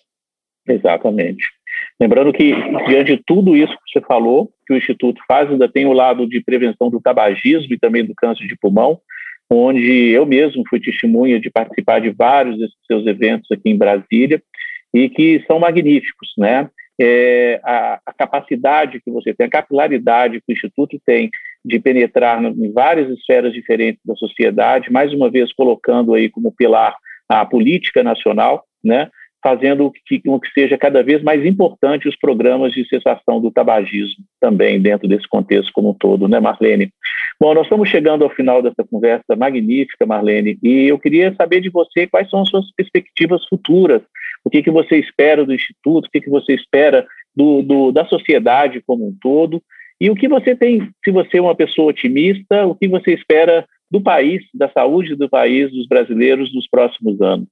Exatamente. 0.67 1.47
Lembrando 2.01 2.33
que, 2.33 2.53
diante 2.89 3.17
de 3.17 3.23
tudo 3.25 3.57
isso 3.57 3.73
que 3.73 3.93
você 3.93 4.05
falou, 4.05 4.51
que 4.67 4.73
o 4.73 4.77
Instituto 4.77 5.21
faz, 5.29 5.51
ainda 5.51 5.69
tem 5.69 5.87
o 5.87 5.93
lado 5.93 6.27
de 6.27 6.43
prevenção 6.43 6.91
do 6.91 7.01
tabagismo 7.01 7.73
e 7.73 7.79
também 7.79 8.05
do 8.05 8.15
câncer 8.15 8.47
de 8.47 8.57
pulmão, 8.57 9.01
onde 9.53 10.09
eu 10.09 10.25
mesmo 10.25 10.63
fui 10.69 10.81
testemunha 10.81 11.39
de 11.39 11.51
participar 11.51 12.01
de 12.01 12.11
vários 12.11 12.59
desses 12.59 12.77
seus 12.87 13.07
eventos 13.07 13.51
aqui 13.51 13.69
em 13.69 13.77
Brasília, 13.77 14.43
e 14.95 15.09
que 15.09 15.43
são 15.47 15.59
magníficos, 15.59 16.33
né? 16.37 16.69
É, 17.01 17.61
a, 17.65 18.01
a, 18.05 18.13
capacidade 18.13 19.01
que 19.01 19.11
você 19.11 19.35
tem, 19.35 19.47
a 19.47 19.51
capilaridade 19.51 20.41
que 20.41 20.53
o 20.53 20.55
Instituto 20.55 21.01
tem 21.05 21.31
de 21.65 21.79
penetrar 21.79 22.43
em 22.45 22.73
várias 22.73 23.11
esferas 23.19 23.53
diferentes 23.53 24.01
da 24.05 24.15
sociedade, 24.15 24.93
mais 24.93 25.13
uma 25.13 25.31
vez 25.31 25.53
colocando 25.53 26.15
aí 26.15 26.29
como 26.29 26.53
pilar 26.53 26.95
a 27.29 27.45
política 27.47 28.03
nacional, 28.03 28.65
né? 28.85 29.11
Fazendo 29.43 29.91
que, 30.07 30.21
que 30.21 30.31
seja 30.55 30.79
cada 30.79 31.03
vez 31.03 31.23
mais 31.23 31.45
importante 31.45 32.09
os 32.09 32.17
programas 32.17 32.73
de 32.73 32.87
cessação 32.87 33.41
do 33.41 33.51
tabagismo 33.51 34.25
também 34.41 34.81
dentro 34.81 35.09
desse 35.09 35.29
contexto 35.29 35.73
como 35.73 35.91
um 35.91 35.95
todo, 35.95 36.29
né, 36.29 36.39
Marlene? 36.39 36.91
Bom, 37.41 37.53
nós 37.53 37.65
estamos 37.65 37.89
chegando 37.89 38.23
ao 38.23 38.31
final 38.31 38.63
dessa 38.63 38.85
conversa 38.89 39.35
magnífica, 39.37 40.07
Marlene, 40.07 40.59
e 40.63 40.89
eu 40.89 40.99
queria 40.99 41.35
saber 41.35 41.61
de 41.61 41.71
você 41.71 42.07
quais 42.07 42.31
são 42.31 42.43
as 42.43 42.49
suas 42.49 42.71
perspectivas 42.77 43.45
futuras, 43.49 44.03
o 44.45 44.51
que, 44.51 44.63
que 44.63 44.71
você 44.71 44.97
espera 44.97 45.45
do 45.45 45.55
Instituto, 45.55 46.07
o 46.07 46.11
que, 46.11 46.21
que 46.21 46.31
você 46.31 46.55
espera 46.55 47.07
do, 47.35 47.63
do, 47.63 47.93
da 47.93 48.05
sociedade 48.07 48.83
como 48.87 49.09
um 49.09 49.17
todo, 49.21 49.61
e 50.01 50.11
o 50.11 50.15
que 50.15 50.29
você 50.29 50.55
tem, 50.55 50.91
se 51.05 51.11
você 51.11 51.39
é 51.39 51.43
uma 51.43 51.55
pessoa 51.55 51.91
otimista, 51.91 52.67
o 52.67 52.75
que 52.75 52.89
você 52.89 53.13
espera 53.13 53.65
do 53.91 54.01
país, 54.01 54.43
da 54.55 54.69
saúde 54.69 55.15
do 55.15 55.29
país, 55.29 55.71
dos 55.71 55.87
brasileiros 55.87 56.53
nos 56.55 56.69
próximos 56.69 57.21
anos? 57.21 57.47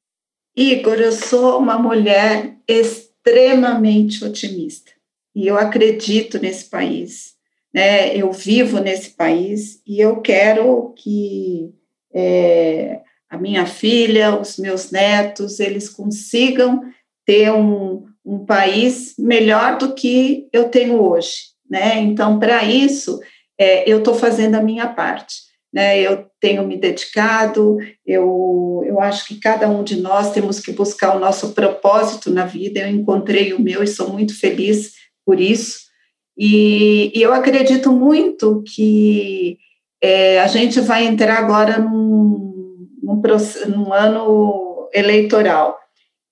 Igor, 0.56 1.00
eu 1.00 1.12
sou 1.12 1.58
uma 1.58 1.78
mulher 1.78 2.56
extremamente 2.66 4.24
otimista 4.24 4.92
e 5.34 5.46
eu 5.46 5.56
acredito 5.56 6.38
nesse 6.40 6.64
país, 6.64 7.34
né? 7.72 8.16
Eu 8.16 8.32
vivo 8.32 8.80
nesse 8.80 9.10
país 9.10 9.80
e 9.86 10.00
eu 10.00 10.20
quero 10.20 10.92
que 10.96 11.72
é, 12.12 13.00
a 13.28 13.38
minha 13.38 13.64
filha, 13.64 14.36
os 14.36 14.58
meus 14.58 14.90
netos, 14.90 15.60
eles 15.60 15.88
consigam 15.88 16.82
ter 17.24 17.52
um, 17.52 18.06
um 18.24 18.44
país 18.44 19.14
melhor 19.16 19.78
do 19.78 19.94
que 19.94 20.48
eu 20.52 20.68
tenho 20.68 21.00
hoje, 21.00 21.50
né? 21.70 22.00
Então, 22.00 22.40
para 22.40 22.64
isso, 22.64 23.20
é, 23.56 23.88
eu 23.90 23.98
estou 23.98 24.14
fazendo 24.14 24.56
a 24.56 24.62
minha 24.62 24.88
parte 24.88 25.49
né? 25.72 26.00
Eu 26.00 26.26
tenho 26.40 26.66
me 26.66 26.76
dedicado, 26.76 27.78
eu, 28.04 28.82
eu 28.84 29.00
acho 29.00 29.26
que 29.26 29.38
cada 29.38 29.68
um 29.68 29.84
de 29.84 30.00
nós 30.00 30.32
temos 30.32 30.60
que 30.60 30.72
buscar 30.72 31.16
o 31.16 31.20
nosso 31.20 31.52
propósito 31.52 32.30
na 32.30 32.44
vida. 32.44 32.80
Eu 32.80 32.88
encontrei 32.88 33.52
o 33.52 33.60
meu 33.60 33.82
e 33.82 33.86
sou 33.86 34.10
muito 34.10 34.38
feliz 34.38 34.92
por 35.24 35.40
isso. 35.40 35.90
E, 36.36 37.12
e 37.14 37.22
eu 37.22 37.32
acredito 37.32 37.92
muito 37.92 38.62
que 38.66 39.58
é, 40.02 40.40
a 40.40 40.46
gente 40.46 40.80
vai 40.80 41.06
entrar 41.06 41.38
agora 41.38 41.78
num, 41.78 42.88
num, 43.02 43.22
num 43.68 43.92
ano 43.92 44.88
eleitoral. 44.92 45.78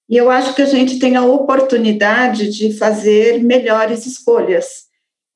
E 0.09 0.17
eu 0.17 0.31
acho 0.31 0.55
que 0.55 0.63
a 0.63 0.67
gente 0.67 0.99
tem 0.99 1.17
a 1.17 1.25
oportunidade 1.25 2.51
de 2.51 2.73
fazer 2.73 3.43
melhores 3.43 4.07
escolhas. 4.07 4.89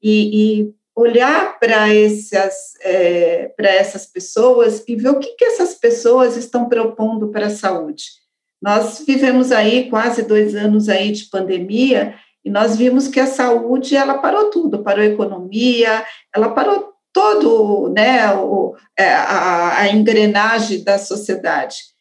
E, 0.02 0.62
e 0.62 0.74
olhar 0.94 1.58
para 1.58 1.92
essas, 1.94 2.74
é, 2.82 3.48
para 3.56 3.70
essas 3.70 4.06
pessoas 4.06 4.84
e 4.86 4.94
ver 4.94 5.08
o 5.10 5.18
que, 5.18 5.34
que 5.36 5.44
essas 5.44 5.74
pessoas 5.74 6.36
estão 6.36 6.68
propondo 6.68 7.28
para 7.28 7.46
a 7.46 7.50
saúde. 7.50 8.04
Nós 8.60 9.02
vivemos 9.06 9.50
aí 9.50 9.88
quase 9.90 10.22
dois 10.22 10.54
anos 10.54 10.88
aí 10.88 11.10
de 11.10 11.24
pandemia 11.24 12.14
e 12.44 12.50
nós 12.50 12.76
vimos 12.76 13.08
que 13.08 13.20
a 13.20 13.26
saúde 13.26 13.96
ela 13.96 14.18
parou 14.18 14.50
tudo, 14.50 14.82
parou 14.82 15.02
a 15.02 15.08
economia, 15.08 16.04
ela 16.34 16.50
parou 16.50 16.92
todo, 17.12 17.88
né, 17.88 18.32
o, 18.34 18.74
é, 18.96 19.12
a, 19.12 19.78
a 19.78 19.88
engrenagem 19.88 20.82
da 20.82 20.98
sociedade. 20.98 21.91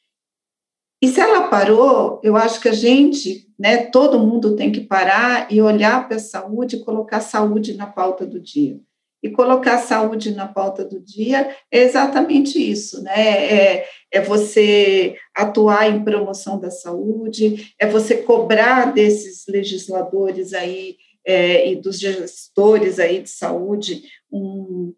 E 1.02 1.08
se 1.08 1.20
ela 1.20 1.48
parou, 1.48 2.22
eu 2.24 2.36
acho 2.36 2.62
que 2.62 2.70
a 2.70 2.74
gente, 2.74 3.48
né, 3.58 3.86
todo 3.86 4.20
mundo 4.20 4.56
tem 4.56 4.72
que 4.72 4.82
parar 4.82 5.52
e 5.52 5.60
olhar 5.60 6.08
para 6.08 6.18
a 6.18 6.20
saúde 6.20 6.76
e 6.76 6.84
colocar 6.84 7.18
a 7.18 7.22
saúde 7.22 7.74
na 7.74 7.88
pauta 7.88 8.26
do 8.26 8.40
dia. 8.40 8.80
E 9.24 9.30
colocar 9.30 9.76
a 9.76 9.82
saúde 9.82 10.32
na 10.32 10.48
pauta 10.48 10.84
do 10.84 11.00
dia 11.00 11.56
é 11.72 11.80
exatamente 11.80 12.58
isso, 12.60 13.04
né? 13.04 13.14
É, 13.16 13.88
é 14.12 14.22
você 14.22 15.16
atuar 15.36 15.90
em 15.90 16.04
promoção 16.04 16.60
da 16.60 16.72
saúde, 16.72 17.72
é 17.80 17.86
você 17.86 18.18
cobrar 18.18 18.92
desses 18.92 19.46
legisladores 19.48 20.54
aí 20.54 20.98
é, 21.26 21.72
e 21.72 21.76
dos 21.76 22.00
gestores 22.00 23.00
aí 23.00 23.22
de 23.22 23.30
saúde 23.30 24.04
um, 24.32 24.92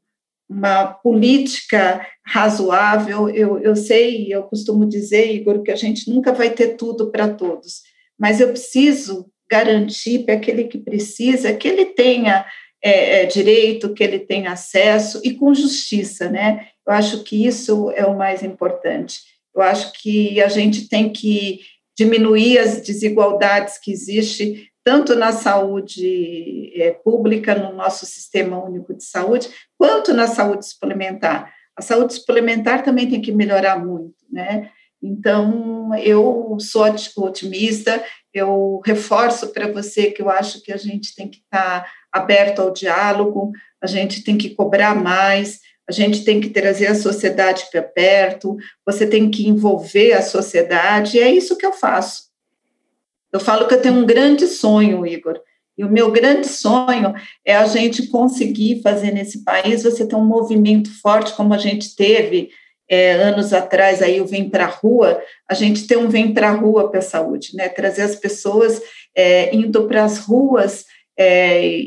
uma 0.54 0.86
política 0.86 2.06
razoável. 2.26 3.30
Eu, 3.30 3.60
eu 3.60 3.76
sei, 3.76 4.28
eu 4.34 4.44
costumo 4.44 4.88
dizer, 4.88 5.34
Igor, 5.34 5.62
que 5.63 5.72
a 5.72 5.76
gente 5.76 6.10
nunca 6.10 6.32
vai 6.32 6.50
ter 6.50 6.76
tudo 6.76 7.12
para 7.12 7.28
todos, 7.28 7.82
mas 8.18 8.39
eu 8.39 8.50
preciso 8.50 9.30
garantir 9.50 10.20
para 10.20 10.36
aquele 10.36 10.66
que 10.66 10.78
precisa 10.78 11.54
que 11.54 11.68
ele 11.68 11.86
tenha 11.86 12.46
é, 12.82 13.22
é, 13.22 13.26
direito, 13.26 13.94
que 13.94 14.04
ele 14.04 14.20
tenha 14.20 14.52
acesso 14.52 15.22
e 15.24 15.34
com 15.34 15.54
justiça, 15.54 16.30
né? 16.30 16.68
Eu 16.86 16.94
acho 16.94 17.24
que 17.24 17.46
isso 17.46 17.92
é 17.92 18.06
o 18.06 18.18
mais 18.18 18.44
importante. 18.44 19.20
Eu 19.56 19.62
acho 19.62 19.94
que 19.94 20.42
a 20.42 20.48
gente 20.48 20.88
tem 20.89 21.12
que 21.12 21.60
diminuir 21.98 22.58
as 22.58 22.82
desigualdades 22.82 23.78
que 23.78 23.92
existem 23.92 24.68
tanto 24.84 25.15
na 25.15 25.32
saúde 25.32 26.72
é, 26.76 26.91
pública, 26.91 27.56
no 27.56 27.74
nosso 27.74 28.06
sistema 28.06 28.63
único 28.63 28.93
de 28.93 29.04
saúde, 29.04 29.50
quanto 29.78 30.13
na 30.13 30.28
saúde 30.28 30.67
suplementar. 30.67 31.54
A 31.76 31.82
saúde 31.82 32.13
suplementar 32.13 32.84
também 32.84 33.10
tem 33.10 33.22
que 33.22 33.32
melhorar 33.32 33.84
muito, 33.84 34.15
né? 34.30 34.69
Então, 35.02 35.93
eu 35.96 36.58
sou 36.60 36.86
otimista, 37.17 38.02
eu 38.34 38.82
reforço 38.86 39.50
para 39.50 39.69
você 39.72 40.12
que 40.12 40.22
eu 40.22 40.30
acho 40.30 40.62
que 40.62 40.72
a 40.72 40.78
gente 40.78 41.13
tem 41.13 41.28
que 41.28 41.39
estar 41.39 41.91
aberto 42.12 42.62
ao 42.62 42.72
diálogo, 42.72 43.52
a 43.82 43.88
gente 43.88 44.24
tem 44.24 44.38
que 44.38 44.52
cobrar 44.52 44.96
mais, 44.96 45.60
a 45.89 45.91
gente 45.91 46.24
tem 46.24 46.39
que 46.39 46.50
trazer 46.50 46.88
a 46.88 46.96
sociedade 46.96 47.65
para 47.69 47.84
perto, 47.84 48.56
você 48.86 49.06
tem 49.06 49.30
que 49.30 49.48
envolver 49.48 50.13
a 50.13 50.22
sociedade, 50.22 51.17
e 51.17 51.19
é 51.19 51.30
isso 51.30 51.58
que 51.58 51.65
eu 51.65 51.74
faço. 51.74 52.33
Eu 53.34 53.39
falo 53.39 53.67
que 53.67 53.74
eu 53.74 53.82
tenho 53.82 53.96
um 53.96 54.06
grande 54.06 54.46
sonho, 54.48 55.06
Igor. 55.06 55.41
E 55.76 55.84
o 55.84 55.91
meu 55.91 56.12
grande 56.12 56.48
sonho 56.48 57.15
é 57.43 57.56
a 57.56 57.65
gente 57.65 58.08
conseguir 58.08 58.82
fazer 58.84 59.12
nesse 59.12 59.43
país 59.43 59.82
você 59.82 60.06
ter 60.06 60.15
um 60.15 60.24
movimento 60.24 60.89
forte 61.02 61.34
como 61.34 61.52
a 61.52 61.58
gente 61.58 61.96
teve 61.96 62.52
é, 62.88 63.13
anos 63.13 63.54
atrás 63.54 64.04
aí 64.04 64.22
o 64.22 64.26
Vem 64.28 64.48
para 64.48 64.65
a 64.65 64.69
Rua, 64.69 65.19
a 65.50 65.56
gente 65.56 65.88
ter 65.88 65.98
um 65.98 66.10
Vem 66.10 66.32
para 66.32 66.50
a 66.50 66.54
Rua 66.54 66.91
para 66.91 67.00
a 67.00 67.04
saúde, 67.04 67.56
né? 67.56 67.69
Trazer 67.69 68.04
as 68.04 68.15
pessoas 68.15 68.80
é, 69.15 69.56
indo 69.56 69.88
para 69.88 70.04
as 70.04 70.19
ruas 70.19 70.86
é, 71.17 71.82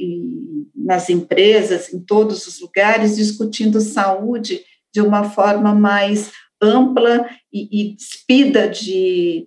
nas 0.74 1.08
empresas, 1.08 1.92
em 1.92 2.00
todos 2.00 2.46
os 2.48 2.60
lugares, 2.60 3.16
discutindo 3.16 3.80
saúde 3.80 4.62
de 4.92 5.00
uma 5.00 5.30
forma 5.30 5.72
mais 5.72 6.32
ampla 6.60 7.28
e, 7.52 7.68
e 7.70 7.94
despida 7.94 8.68
de, 8.68 9.46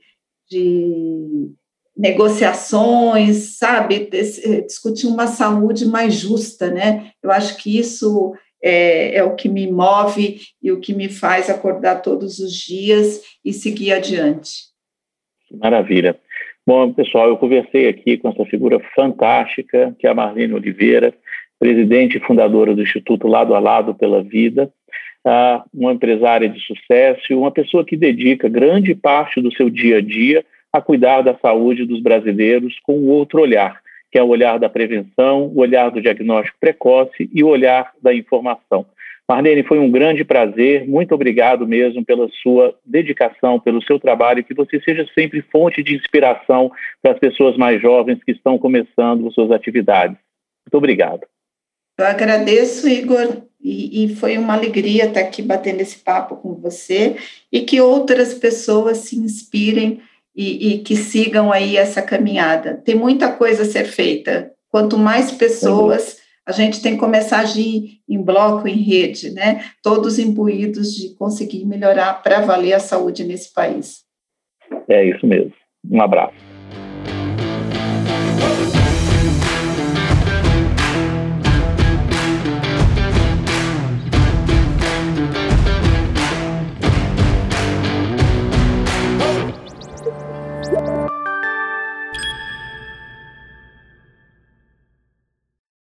de 0.50 1.52
negociações, 2.00 3.58
sabe, 3.58 4.08
eh, 4.14 4.62
discutir 4.62 5.06
uma 5.06 5.28
saúde 5.28 5.86
mais 5.86 6.14
justa, 6.14 6.72
né? 6.72 7.12
Eu 7.22 7.30
acho 7.30 7.58
que 7.58 7.78
isso 7.78 8.34
é, 8.64 9.18
é, 9.18 9.24
o 9.24 9.36
que 9.36 9.50
me 9.50 9.70
move 9.70 10.40
e 10.64 10.72
o 10.72 10.80
que 10.80 10.94
me 10.94 11.10
faz 11.10 11.50
acordar 11.50 12.02
todos 12.02 12.40
os 12.40 12.54
dias 12.54 13.22
e 13.44 13.52
seguir 13.52 13.92
adiante. 13.92 14.70
Maravilha. 15.52 16.18
Bom, 16.66 16.94
pessoal, 16.94 17.28
eu 17.28 17.38
conversei 17.38 17.90
aqui 17.90 18.18
com 18.18 18.30
essa 18.30 18.46
figura 18.46 18.80
fantástica, 18.96 19.94
que 20.00 20.08
é 20.08 20.10
a 20.10 20.16
Marlene 20.16 20.54
Oliveira, 20.54 21.14
presidente 21.60 22.18
e 22.18 22.22
fundadora 22.22 22.74
do 22.74 22.82
Instituto 22.82 23.28
Lado 23.28 23.54
a 23.54 23.60
Lado 23.60 23.94
pela 23.94 24.24
Vida, 24.24 24.72
uma 25.74 25.92
empresária 25.92 26.48
de 26.48 26.62
sucesso 26.62 27.38
uma 27.38 27.52
pessoa 27.52 27.84
que 27.84 27.98
dedica 27.98 28.48
grande 28.48 28.96
parte 28.96 29.42
do 29.42 29.54
seu 29.54 29.70
dia 29.70 29.98
a 29.98 30.02
dia 30.02 30.46
a 30.72 30.82
cuidar 30.82 31.22
da 31.22 31.36
saúde 31.36 31.86
dos 31.86 32.02
brasileiros 32.02 32.80
com 32.84 33.08
outro 33.08 33.42
olhar, 33.42 33.82
que 34.12 34.18
é 34.18 34.24
o 34.24 34.28
olhar 34.28 34.60
da 34.60 34.70
prevenção, 34.70 35.48
o 35.48 35.60
olhar 35.60 35.90
do 35.90 36.02
diagnóstico 36.02 36.58
precoce 36.60 37.30
e 37.34 37.44
o 37.44 37.48
olhar 37.48 37.92
da 38.02 38.14
informação. 38.14 38.86
Marlene, 39.30 39.62
foi 39.62 39.78
um 39.78 39.92
grande 39.92 40.26
prazer, 40.26 40.88
muito 40.88 41.14
obrigado 41.14 41.68
mesmo 41.68 42.04
pela 42.04 42.28
sua 42.42 42.76
dedicação, 42.84 43.60
pelo 43.60 43.80
seu 43.84 44.00
trabalho, 44.00 44.44
que 44.44 44.56
você 44.56 44.82
seja 44.82 45.06
sempre 45.14 45.44
fonte 45.52 45.84
de 45.84 45.96
inspiração 45.96 46.72
para 47.00 47.12
as 47.12 47.20
pessoas 47.20 47.56
mais 47.56 47.80
jovens 47.80 48.24
que 48.24 48.32
estão 48.32 48.58
começando 48.58 49.32
suas 49.32 49.52
atividades. 49.52 50.18
Muito 50.66 50.76
obrigado. 50.76 51.28
Eu 52.00 52.06
agradeço, 52.08 52.90
Igor, 52.90 53.44
e, 53.62 54.06
e, 54.06 54.16
foi 54.16 54.38
uma 54.38 54.54
alegria 54.54 55.06
estar 55.06 55.20
aqui 55.20 55.42
batendo 55.44 55.82
esse 55.82 56.00
papo 56.00 56.38
com 56.38 56.56
você 56.56 57.18
e 57.52 57.62
que 57.62 57.82
outras 57.82 58.34
pessoas 58.34 59.00
se 59.00 59.20
inspirem 59.20 60.02
e, 60.36 60.74
e, 60.74 60.80
que 60.80 60.96
sigam 60.96 61.52
aí 61.52 61.78
essa 61.78 62.02
caminhada. 62.02 62.82
Tem 62.86 62.96
muita 62.96 63.32
coisa 63.32 63.64
a 63.64 63.66
ser 63.66 63.86
feita. 63.86 64.52
Quanto 64.70 64.98
mais 64.98 65.32
pessoas, 65.32 66.18
a 66.46 66.52
gente 66.52 66.82
tem 66.82 66.94
que 66.94 67.00
começar 67.00 67.38
a 67.38 67.42
agir 67.42 68.00
em 68.08 68.22
bloco, 68.22 68.68
em 68.68 68.78
rede, 68.78 69.32
né? 69.32 69.66
Todos 69.84 70.18
imbuídos 70.20 70.94
de 70.94 71.16
conseguir 71.16 71.66
melhorar 71.66 72.22
para 72.24 72.42
valer 72.42 72.74
a 72.74 72.80
saúde 72.80 73.24
nesse 73.24 73.54
país. 73.54 74.04
É 74.88 75.06
isso 75.06 75.26
mesmo. 75.26 75.54
Um 75.90 76.02
abraço. 76.02 76.49